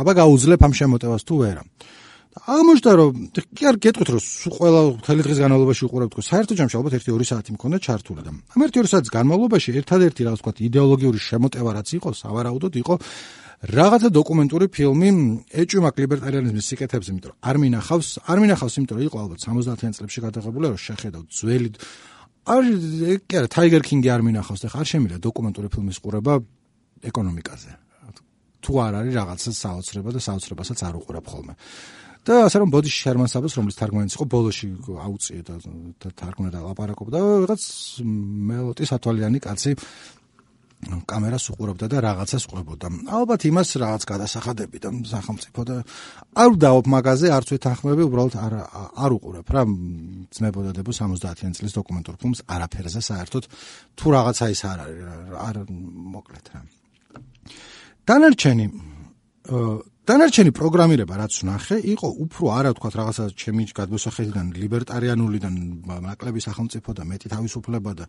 [0.00, 1.62] აბა გაუძლებ ამ შემოტევას თუ ვერა.
[2.32, 3.12] აღმოჩნდა რომ
[3.52, 4.22] კი არ გეტყვით რომ
[4.56, 8.60] ყველა მთელი დღის განმავლობაში უყურებთ თქო საერთო ჯამში ალბათ 1-2 საათი მქონდა ჩართული და ამ
[8.72, 12.94] 1-2 საათის განმავლობაში ერთადერთი რაღაც თქვა იდეოლოგიური შემოტევა რაც იყო სავარაუდოდ იყო
[13.62, 15.10] რაღაცა დოკუმენტური ფილმი
[15.60, 20.20] ეჭვმაკ ლიბერტარიანიზმის სიკეთებზე იმიტომ რომ არ მინახავს არ მინახავს იმიტომ რომ იყო ალბათ 70-იან წლებში
[20.24, 21.68] გადაღებული რომ შეხედავ ძველი
[22.42, 22.62] არ
[23.28, 26.34] კი არა ტაიგერ კინგი არ მინახავს და ხარ შემიძლია დოკუმენტური ფილმის ყურება
[27.06, 27.70] ეკონომიკაზე.
[28.62, 31.54] თუ არ არის რაღაცა საოცრება და საოცრებასაც არ უყურებ ხოლმე
[32.22, 34.66] და ასე რომ ბოდიში შერმანსაბოს რომლის თარგმანიც იყო ბოლოში
[35.06, 35.54] აუწიე და
[36.14, 37.62] თარგმნა და ლაპარაკობდა რაღაც
[38.50, 39.72] მელოტის ათვალიანი კაცი
[40.82, 42.86] კამერას უყურებდა და რაღაცას ყვებოდა.
[43.06, 45.76] ალბათ იმას რაღაც გადასახადები და სახელმწიფო და
[46.34, 48.54] არ დავობ მაგაზე არც ვეთანხმები, უბრალოდ არ
[48.98, 49.62] არ უყურებ რა
[50.34, 53.44] ძმებოდა დებო 70-იან წლის დოკუმენტურ ფილმს არაფერზე საერთოდ
[53.94, 54.98] თუ რაღაცა ის არ არის
[55.38, 55.56] არ
[56.18, 56.60] მოკლედ რა.
[58.02, 58.66] დანარჩენი
[60.02, 65.54] დანარჩენი პროგრამირება რაც ვნახე იყო უფრო არა თქვა რაღაცა ჩემი გადმოსახედიდან ლიბერტარიანულიდან
[65.86, 68.04] ნაკლები სახელმწიფო და მეტი თავისუფლება და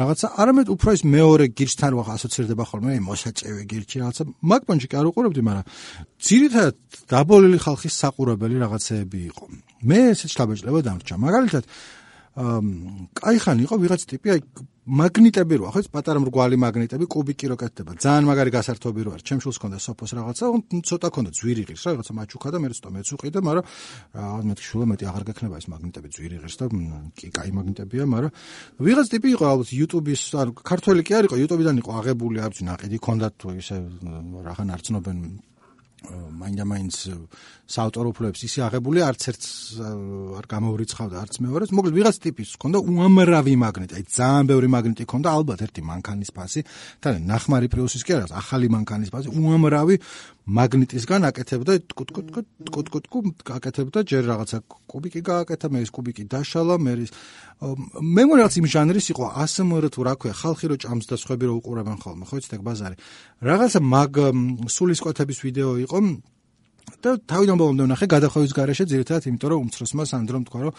[0.00, 0.26] რაღაცა.
[0.32, 4.22] არამედ უფრო ის მეორე გირჩთან რა ასოცირდება ხოლმე მოსაწევი გირჩი რაღაცა.
[4.48, 5.66] მაგპონჩი კი არ უყურებდი მაგრამ
[6.24, 6.76] ძირითადად
[7.12, 9.44] დაბოლილი ხალხის საყურებელი რაღაცეები იყო.
[9.84, 11.64] მე ესეც შთაბეჭდება დამრჩა მაგალითად
[12.36, 14.40] ხან იყო ვიღაც ტიპი აი
[14.86, 17.98] მაგნიტები როა ხო ეს პატარა მრგვალი მაგნიტები კუბიკი რო კეთდება.
[17.98, 19.24] ძალიან მაგარი გასართობი რო არის.
[19.26, 20.44] ჩემ შულს ქონდა სოფოს რაღაცა
[20.86, 23.64] ცოტა ქონდა ძვირი ღირს რა რაღაცა მაჩუქა და მე ცოტა მეცუყი და მაგრამ
[24.14, 26.64] რაღაც მეთქი შულა მეტი აღარ გექნება ეს მაგნიტები ძვირი ღირს და
[27.18, 28.32] კი კაი მაგნიტებია მაგრამ
[28.86, 32.64] ვიღაც ტიპი იყო ალბათ YouTube-ის ანუ ქართველი კი არ იყო YouTube-დან იყო აღებული არ ვიცი
[32.70, 33.76] ნაყიდი ქონდა თუ ისე
[34.46, 35.18] რახან არ ცნობენ
[36.14, 36.94] მაინდა-მაინც
[37.66, 39.42] საავტორო უფლებებს ისე აღებული არც ერთ
[40.38, 41.70] არ გამოვრიცხავდა არც მეორეს.
[41.74, 46.60] მოკლედ ვიღაც ტიპის ჰქონდა უამრავი მაგნიტი აი ძალიან ბევრი მაგნიტი ჰქონდა ალბათ ერთი მანქანის ფასი
[47.02, 49.94] და ნახმარი პლუსის კი არა ახალი მანქანის ფასი უამრავი
[50.46, 53.18] მაგნიტისგან აკეთებდა ტკუტკუტკუ
[53.50, 57.10] აკეთებდა ჯერ რაღაცა კუბიკი გააკეთა მე ეს კუბიკი დაშალა მე ის
[57.98, 61.50] მე მგონი რაღაც იმ ჟანრის იყო ASMR თუ რა ქვია ხალხი რო ჭამს და სხვები
[61.50, 62.96] რო უყურებენ ხოლმე ხო იცით ეგ ბაზარი.
[63.42, 64.12] რაღაცა მაგ
[64.70, 65.98] სულისკვეთების ვიდეო იყო
[67.02, 70.74] და თავიდან ბოლომდე ვნახე გადახოვის garaშე ძირითადად იმიტომ რომ უმცროსმა სანდრომ თქვა რომ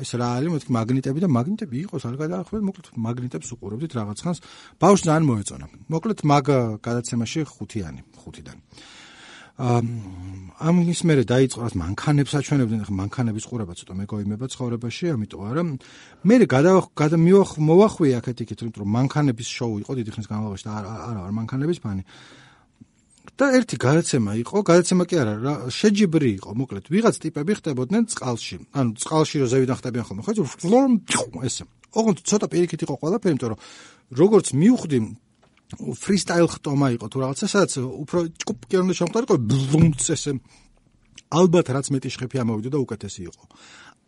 [0.00, 4.38] ეს რა არის მეთქი მაგნიტები და მაგნიტები იყოს არ გადაახვევ მოკლედ მაგნიტებს უყურებდით რაღაც ხანს.
[4.80, 5.66] ბავშვს ძალიან მოეწონა.
[5.92, 6.46] მოკლედ მაგ
[6.80, 8.56] გადაცემაში ხუთიანი ხუთიდან
[9.58, 15.62] ამ ის მერე დაიწყო რაც მანქანებს აჩვენებდნენ ხა მანქანების ყურება ცოტა მეგოიმება ცხოვრებაში ამიტომ არა
[16.24, 21.34] მე გადა მოვახვი აქეთ იქით რომ მანქანების შოუ იყო დიდი ხნის განმავლობაში და არა არა
[21.36, 22.02] მანქანების ფანი
[23.38, 28.56] და ერთი გადაცემა იყო, გადაცემა კი არა, რა, შეჯიბრი იყო, მოკლედ, ვიღაც ტიპები ხდებოდნენ წყალში.
[28.76, 31.64] ანუ წყალში რო ზევიდან ხდებიან ხოლმე, ხო, ესე.
[31.92, 33.60] ოღონდ ცოტა პირიქით იყო ყველაფერი, იმიტომ რომ
[34.20, 34.98] როგორც მივხვდი
[35.78, 40.32] ფრისტაილ ხტომა იყო თუ რაღაცა, სადაც უფრო ჭკუპკი უნდა შემოხდარიყო, ბლუმც ესე.
[41.32, 43.44] ალბათ რაც მეტი შეხები ამოვიდა და უკეთესი იყო.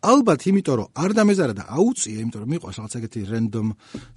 [0.05, 3.67] ალბათ იმიტომ რომ არ დამეზარა და აუწია იმიტომ რომ მიყვარს რაღაც ეგეთი რენდომ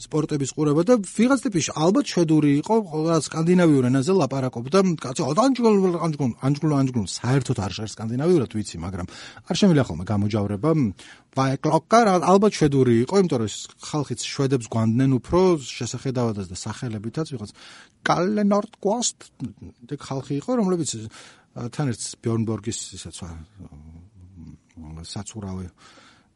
[0.04, 6.32] სპორტების ყურება და ვიღაც ტიპის ალბათ შვედური იყო ყველა სკანდინავიურ ენაზე ლაპარაკობდა კაცო ანჯგულ ანჯგულ
[6.48, 9.06] ანჯგულ ანჯგულ საერთოდ არ ჟღერს სკანდინავიურად ვიცი მაგრამ
[9.48, 10.70] არ შემიძლია ხოლმე გამოჯავრება
[11.38, 13.52] ვაი კლოკკა ალბათ შვედური იყო იმიტომ რომ
[13.88, 17.50] ხალხიც შვედებს გვანდნენ უფრო შესახედავადაც და სახელებითაც ვიღაც
[18.08, 19.18] კალენორტ კვასტ
[19.94, 20.90] ეგ ხალხი იყო რომლებიც
[21.74, 23.22] თან ერთს ბიორნბორგის ისაც
[25.12, 25.66] საცურავი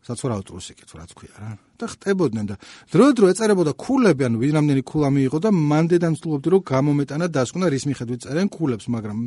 [0.07, 2.57] საცურავი ტრუსიკი თუ რა თქვია რა და ხტებოდნენ და
[2.93, 8.21] დრო-დრო ეწერებოდა ქულები, ანუ ვინამდენი ქულა მიიღო და მანდედან ვცდილობდი რომ გამომეტანა დასკვნა რის მიხედვით
[8.27, 9.19] წერენ ქულებს, მაგრამ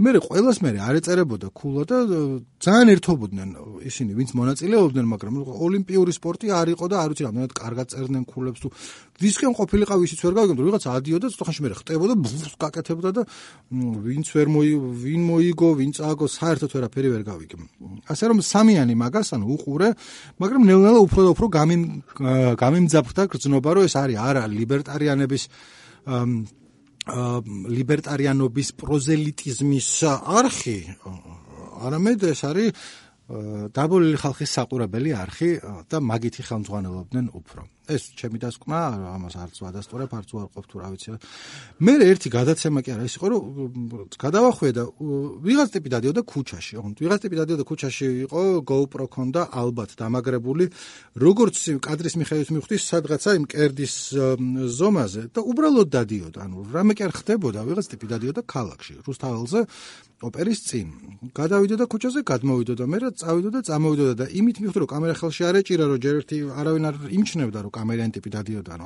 [0.00, 1.96] მე ყველას მე არ ეწერებოდა ქულა და
[2.60, 3.48] ძალიან ერთობოდნენ
[3.88, 8.60] ისინი, ვინც მონაწილეობდნენ, მაგრამ ოლიმპიური სპორტი არ იყო და არ ვიცი რამდენად კარგად წერდნენ ქულებს
[8.60, 8.68] თუ
[9.20, 12.14] ვისკენ ყოფილიყავ ისიც ვერ გავიგებდი, რომ ვიღაც ადიოდა, ცოტახანში მე ხტებოდა,
[12.60, 13.22] გაკეთებდა და
[13.70, 14.70] ვინც ვერ მოი
[15.04, 17.56] ვინ მოიგო, ვინ წააგო, საერთოდ ვერაფერი ვერ გავიგე.
[18.08, 19.88] ასე რომ სამიანი მაგას ანუ უყურე,
[20.40, 21.82] მაგრამ ნელ-ნელა უფრო და უფრო გამიმ
[22.62, 25.42] გამიმძაფრდა გრძნობა, რომ ეს არის არა ლიბერტარიანების
[27.80, 29.88] ლიბერტარიანობის პროზელიტიზმის
[30.40, 30.78] არხი,
[31.80, 32.68] არამედ ეს არის
[33.74, 35.50] დაბოლილი ხალხის საყურებელი არხი
[35.90, 37.60] და მაგითი ხელმძღვანელობდნენ უფრო.
[37.90, 38.78] ეს ჩემი დასკვნა,
[39.16, 41.08] ამას არც ვადასტურებ, არც ვარყოფ თუ რა ვიცი.
[41.84, 43.42] მე ერთი გადაცემა კი არა, ის იყო რომ
[44.14, 44.82] გადავახვე და
[45.44, 46.72] ვიღაც ტიპი დადიოდა ქუჩაში.
[46.80, 50.64] ოღონდ ვიღაც ტიპი დადიოდა ქუჩაში იყო GoPro ქონდა ალბათ დამაგრებული,
[51.18, 53.94] როგორც კადრის მიხედვით მივხვდი სადღაცა იმ კერდის
[54.78, 56.38] ზომაზე და უბრალოდ დადიოდა.
[56.46, 59.60] ანუ რამე კი არ ხდებოდა, ვიღაც ტიპი დადიოდა ქალაქში, რუსთაველზე
[60.20, 60.88] ოპერის წინ.
[61.32, 65.42] გადავიდოდა ქუჩაზე, გადმოვიდო და მე რა წავიდო და წამოვიდო და იმით მივხვდი რომ კამერა ხელში
[65.48, 68.84] არ ეჭირა, რომ ჯერ ერთი არავინ არ იმჩნევდა რომ კამერიან ტიპი დადიოდა, ანუ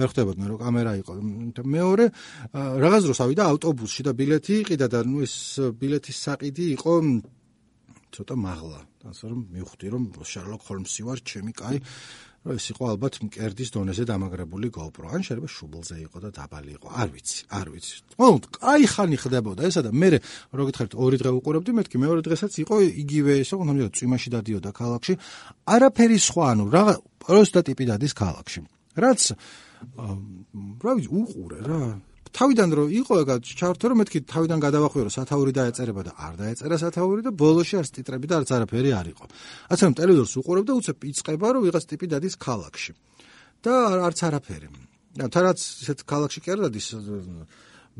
[0.00, 1.12] ვერ ხვდებოდნენ რომ კამერა იყო.
[1.60, 2.04] მეორე
[2.56, 5.36] რაღაც დროს ავიდა ავტობუსში და ბილეთი იყიდა და ნუ ეს
[5.76, 6.94] ბილეთის საყიდი იყო
[8.10, 8.80] ცოტა მაღლა.
[9.00, 11.78] ასე რომ მივხვდი რომ შარლოკ ჰოლმსი ვარ, ჩემი კაი
[12.40, 15.12] რომ ეს იყო ალბათ მკერდის დონეზე დამაგრებული GoPro.
[15.12, 16.86] ან შეიძლება შუბლზე იყო და დაბალი იყო.
[16.88, 17.94] არ ვიცი, არ ვიცი.
[18.16, 18.28] ხო,
[18.64, 20.08] აი ხანი ხდებოდა ესა და მე
[20.56, 22.74] რო გითხარით ორი დღე უყურებდი, მეთქი მეორე დღესაც იყო
[23.04, 25.12] იგივე ესა, თუმცა წვიმაში დადიოდა ქალაქში.
[25.68, 28.60] არაფერი სხვა, ანუ რაღა პროსტატიპი დადის ქალაქში.
[28.96, 29.20] რაც
[30.80, 31.82] რა ვიცი, უყურე რა.
[32.30, 36.76] თავიდან რო იყო ეგა ჩართო რომ მეთქი თავიდან გადავახვიო რომ სათაური დაეწერება და არ დაეწერა
[36.78, 39.24] სათაური და ბოლოში არც ტიტრები და არც არაფერი არ იყო.
[39.72, 42.92] ასე რომ ტელევიზორს უყურებ და უცებ იწყება რომ ვიღაც ტიპი დადის ქალაქში.
[43.64, 43.74] და
[44.06, 44.68] არც არაფერი.
[45.18, 46.86] და თარაც ისეთ ქალაქში კი არ დადის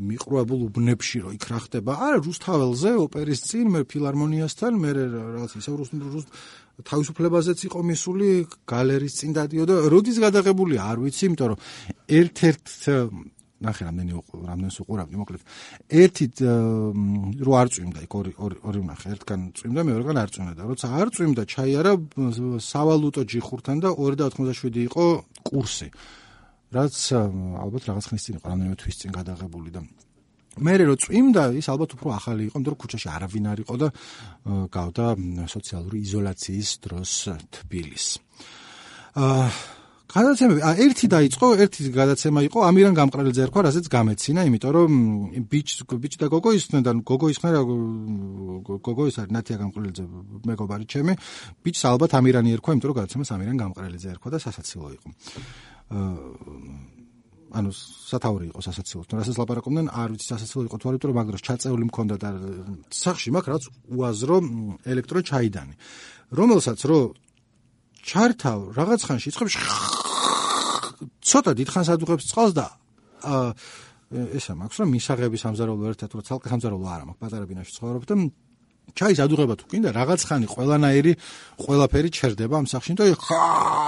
[0.00, 1.92] მიყრუებულ უბნებში რო იქ რა ხდება.
[1.98, 6.26] არა რუსთაველზე ოპერის წინ მე ფილარმონიასთან მე რაღაც ისე რუს რუს
[6.86, 8.28] თავისუფლებაზეც იყო მისული
[8.70, 9.74] გალერიის წინ დადიოდა.
[9.92, 11.58] როდის გადაღებული არ ვიცი, იმიტომ რომ
[12.20, 12.64] ერთ-ერთ
[13.60, 14.12] ნახე რამდენი
[14.50, 15.42] რამდენს უყურავდი მოკლედ.
[16.02, 16.24] ერთი
[17.44, 20.52] რო არ წვიმდა იქ ორი ორი ორი ნახე ერთგან წვიმდა მეორეგან არ წვიმდა.
[20.56, 21.92] და როცა არ წვიმდა ჩაიარა
[22.60, 25.04] სავალუტო ჯიხურთან და 2.87 იყო
[25.44, 25.88] კურსი
[26.70, 26.94] რაც
[27.58, 29.80] ალბათ რაღაც ხნის წინ იყო რამდენიმე თვის წინ გადაღებული და
[30.60, 33.88] მე რო წვიმდა ის ალბათ უფრო ახალი იყო რომ ქუჩაში არავინ არ იყო და
[34.70, 35.06] გავდა
[35.46, 37.12] სოციალური იზოლაციის დროს
[37.54, 38.18] თბილისს.
[39.14, 39.79] აა
[40.10, 44.90] გადაცემები, ა ერთი დაიწყო, ერთი გადაცემა იყო, ამირან გამყრელიძე ერქვა, რასაც გამეცინა, იმიტომ რომ
[45.46, 47.62] ბიჭ ბიჭ და გოგო ისხდნენ და გოგო ისხდნენ რა
[48.86, 50.04] გოგო ის არის ნათია გამყრელიძე
[50.50, 51.12] მეგობარი ჩემი,
[51.62, 55.08] ბიჭს ალბათ ამირანი ერქვა, იმიტომ რომ გადაცემას ამირან გამყრელიძე ერქვა და სასაცილო იყო.
[57.50, 59.02] ანუ სათაური იყო სასაცილო.
[59.10, 62.14] თუ რასაც ლაპარაკობდნენ, არ ვიცი სასაცილო იყო თუ არა, იმიტომ რომ მაგ დროს ჩაწეული მქონდა
[62.22, 62.28] და
[62.94, 64.36] სახში მაგ რაც უაზრო
[64.86, 65.74] ელექტრო ჩაიდანი.
[66.30, 67.00] რომელსაც რო
[68.06, 69.99] ჩართავ რაღაც ხანში იწყებს
[71.00, 72.66] ცოტა დიდხანს ადუღებს წყალს და
[73.24, 73.48] აა
[74.10, 78.16] ესა მაქვს რომ მისაღების ამზარულო ერთად რო ცალკე ამზარულო არა მაქვს პატარა ბინაში ცხოვრობ და
[78.96, 81.12] ჩაის ადუღება თუ კიდე რაღაც ხანი ყველანაირი
[81.60, 82.92] ყველაფერი ჩერდება ამ სახში.
[82.98, 83.04] და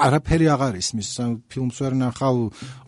[0.06, 1.08] არაფერი აღარ ისმის
[1.50, 2.36] ფილმს ვერ ნახავ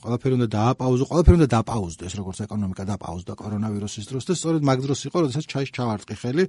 [0.05, 4.25] ყველაფერი უნდა დააპაუზო ყველაფერი უნდა დააპაუზდეს როგორც ეკონომიკა დააპაუზდა კორონავირუსის დროს.
[4.29, 6.45] და სწორედ მაგ დროს იყო როდესაც ჩაის ჩავარტყი ხელი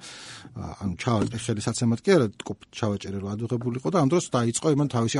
[0.82, 2.28] ანუ ჩავარტყი ხელი საცემად კი არა
[2.75, 5.17] ჩავაჭერე რომ ადუღებულიყო და ამ დროს დაიწყო იმან თავისი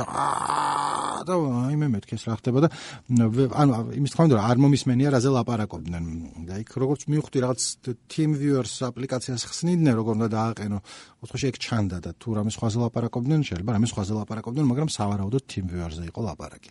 [1.26, 1.34] და
[1.66, 2.68] აი მე მეთქეს რა ხდება და
[3.10, 6.04] ანუ იმის თქმა უნდა არ მომისმენია რაზე ლაპარაკობდნენ.
[6.46, 7.60] და იქ როგორც მივხვდი რაღაც
[8.06, 10.78] team viewers აპლიკაციას ხსნიდნენ როგორ უნდა დააყენო.
[11.24, 16.04] ოთხში ეგ ჩანდა და თუ რამე სხვაზე ლაპარაკობდნენ, შეიძლება რამე სხვაზე ლაპარაკობდნენ, მაგრამ სავარაუდოდ TeamViewer-ზე
[16.12, 16.70] იყო ლაპარაკი.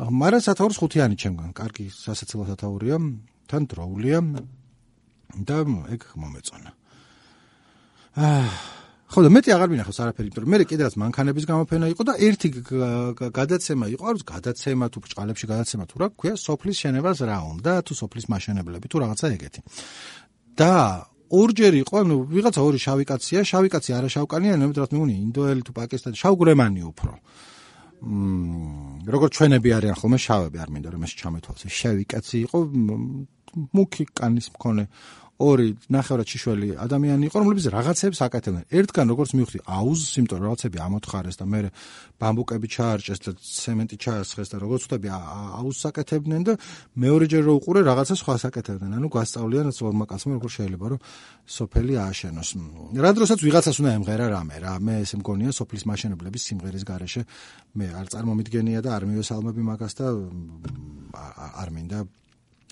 [0.00, 2.96] მაგრამ სათაურის ხუთიანი ჩემგან, კარგი სასაცილო სათაურია,
[3.50, 4.18] თან დროულია
[5.44, 5.56] და
[5.94, 6.70] ეგ მომეწონა.
[8.16, 8.78] აა
[9.10, 12.48] ხო და მეტი აღარ მინახავს არაფერი, იმიტომ რომ მე კიდევაც მანქანების გამოფენა იყო და ერთი
[13.18, 17.72] გადაცემა იყო, არ ვიცი, გადაცემა თუ ბჭყალებში გადაცემა თუ რა ქვია, სოფლის შენებას რა უნდა,
[17.90, 19.60] თუ სოფლის მაშენებლები თუ რაღაცა ეგეთი.
[20.54, 20.72] და
[21.30, 25.72] ორჯერ იყო, ანუ ვიღაცა ორი შავი კაცია, შავი კაცი არა შავკანია, ნებდრად მეგონი ინდოელი თუ
[25.78, 27.12] პაკისტანი, შავგრემანი უფრო.
[28.00, 31.62] მმ, როგორც ჩვენები არიან ხოლმე შავები, არ მინდა რომ ეს ჩამეთვალოს.
[31.70, 32.58] შავი კაცი იყო,
[33.74, 34.84] მუქი კანის მქონე
[35.40, 38.64] ორი ნახევრად შიშველი ადამიანი იყო, რომლებიც რაღაცებს აკეთებდნენ.
[38.76, 41.60] ერთგან როგორც მივხვდი, აუზს, იმიტომ რომ რაღაცები ამოთხარეს და მე
[42.20, 45.08] ბამბუკები ჩაარჭეს და ცემენტი ჩაასხეს და როგორც ვთები,
[45.56, 46.52] აუზს აკეთებდნენ და
[47.00, 48.90] მეორეჯერ რო უყურე რაღაცა სხვა საკეთებდნენ.
[49.00, 51.00] ანუ გასწავლიან რაც ორმა კაცმა როგორ შეიძლება რომ
[51.56, 52.48] სოფელი ააშენოს.
[53.00, 57.22] რა დროსაც ვიღაცას უნდა ემღერა რამე რა, მე ესე მგონია სოფლის მაშენებლების სიმღერის garaშე
[57.80, 60.06] მე არ წარმომიდგენია და არ მივესალმები მაგას და
[61.62, 61.98] არ მინდა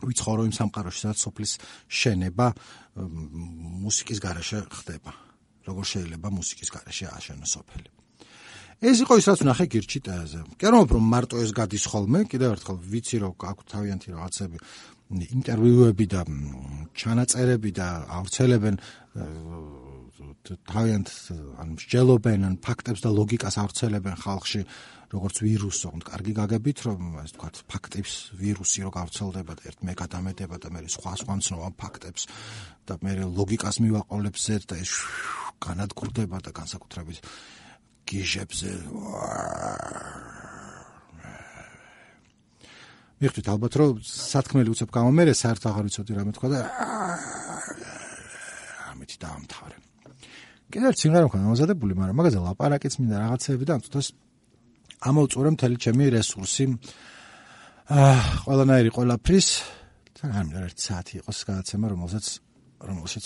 [0.03, 1.53] ვიცხოვრო იმ სამყაროში, სადაც სოფლის
[1.89, 2.47] შენება
[3.85, 5.13] მუსიკის garaშე ხდება.
[5.69, 7.89] როგორ შეიძლება მუსიკის garaშე ააშენოს სოფელი?
[8.79, 10.41] ეს იყო ის რაც ნახე გირჩი ტაზე.
[10.55, 14.59] კერმობ რომ მარტო ეს გადის ხოლმე, კიდევ ერთხელ ვიცი რომ აქვს თავიანთი რაღაცები
[15.09, 16.21] ინტერვიუები და
[16.95, 18.77] ჩანაწერები და ავრცელებენ
[20.69, 21.09] თავიანთ
[21.59, 24.63] ან მსჯელობენ ან ფაქტებს და ლოგიკას ავრცელებენ ხალხში
[25.09, 29.93] როგორც ვირუსს, თქო, კარგი გაგებით, რომ ეს თქვა ფაქტებს ვირუსი რო გავრცელდება და ერთ მე
[29.97, 32.23] გადამეტება და მე სხვა სხვა ცნობა ფაქტებს
[32.85, 34.93] და მე ლოგიკას მივაყოლებს ზედ და ეს
[35.65, 37.19] განადგურდება და განსაკუთრებით
[38.05, 38.71] გიჟებზე
[43.19, 46.61] მიხდით ალბათ რომ სათქმელი უცებ გამომერე საერთოდ აღარ ვიცოდი რა მეთქვა და
[48.93, 49.77] ამით დაამთავრე.
[50.69, 54.05] კიდევ ცინგარა მქონდა მომზადებული მაგრამ მაგაზე ლაპარაკიც მინდა რაღაცეები და ამ თვითონ
[54.99, 56.65] ამოვწურე მთელი ჩემი რესურსი.
[57.89, 59.49] აა ყველანაირი ყველაფრის
[60.19, 62.27] თან არ მინდა ერთი საათი იყოს გადაცემა, რომელსაც
[62.89, 63.25] რომელსაც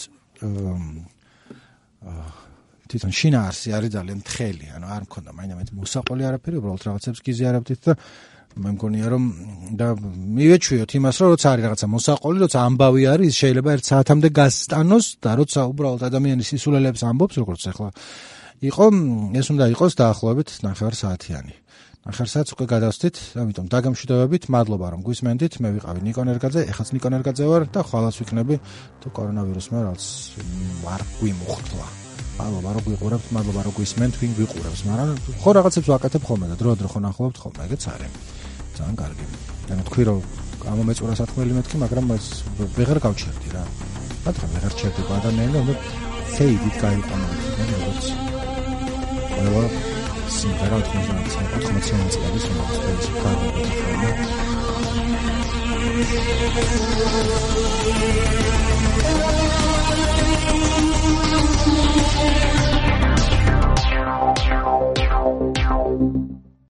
[2.02, 2.26] აა
[2.92, 7.92] თვითონ შინაარსი არის ძალიან თხელი, ანუ არ მქონდა მაინც მოსაყოლი არაფერი, უბრალოდ რაღაცებს გიზიარებდით და
[8.52, 9.24] მე მგონია რომ
[9.80, 15.06] და მივეჩვიოთ იმას, რომ როცა არის რაღაცა მოსაყოლი, როცა ამბავი არის, შეიძლება ერთ საათამდე გასტანოს
[15.24, 17.88] და როცა უბრალოდ ადამიანის სისულელებს ამბობს, როგორც ახლა
[18.62, 18.84] იყო,
[19.38, 21.54] ეს უნდა იყოს დაახლოებით 9 საათიანი.
[22.02, 25.62] ახარსაც უკვე გადავსდით, ამიტომ დაგამშვიდობებით, მადლობა რომ გვისმენდით.
[25.62, 28.54] მე ვიყავი ნიკონ ერგაძე, ეხაც ნიკონ ერგაძე ვარ და ხვალაც ვიქნები
[29.02, 30.02] თუ კორონავირუსმა რაც
[30.82, 31.86] არ გვიმუხტლა.
[32.42, 35.10] მადლობა რომ გვიყურებთ, მადლობა რომ გვისმენთ, ვინ გვიყურებს, მაგრამ
[35.42, 38.12] ხო რაღაცებს ვაკეთებ ხოლმე და დრო-დრო ხო ნახულობთ ხოლმე, ეგეც არის.
[38.82, 39.26] ძალიან კარგი.
[39.62, 40.18] და თქვი რომ
[40.58, 42.26] გამომეწურა სათქმელი მეთქი, მაგრამ ეს
[42.58, 43.62] ვეღარ გავჩერდი რა.
[44.26, 45.68] მაგრამ ვეღარ ჩერდება ადამიანი, რომ
[46.34, 47.26] ფეიდით გაიყონა,
[47.70, 48.04] როგორც
[49.35, 49.47] 我
[50.28, 53.64] 是一个同学，从不同情人节的时候就开始干活了。
[60.53, 60.91] 好啊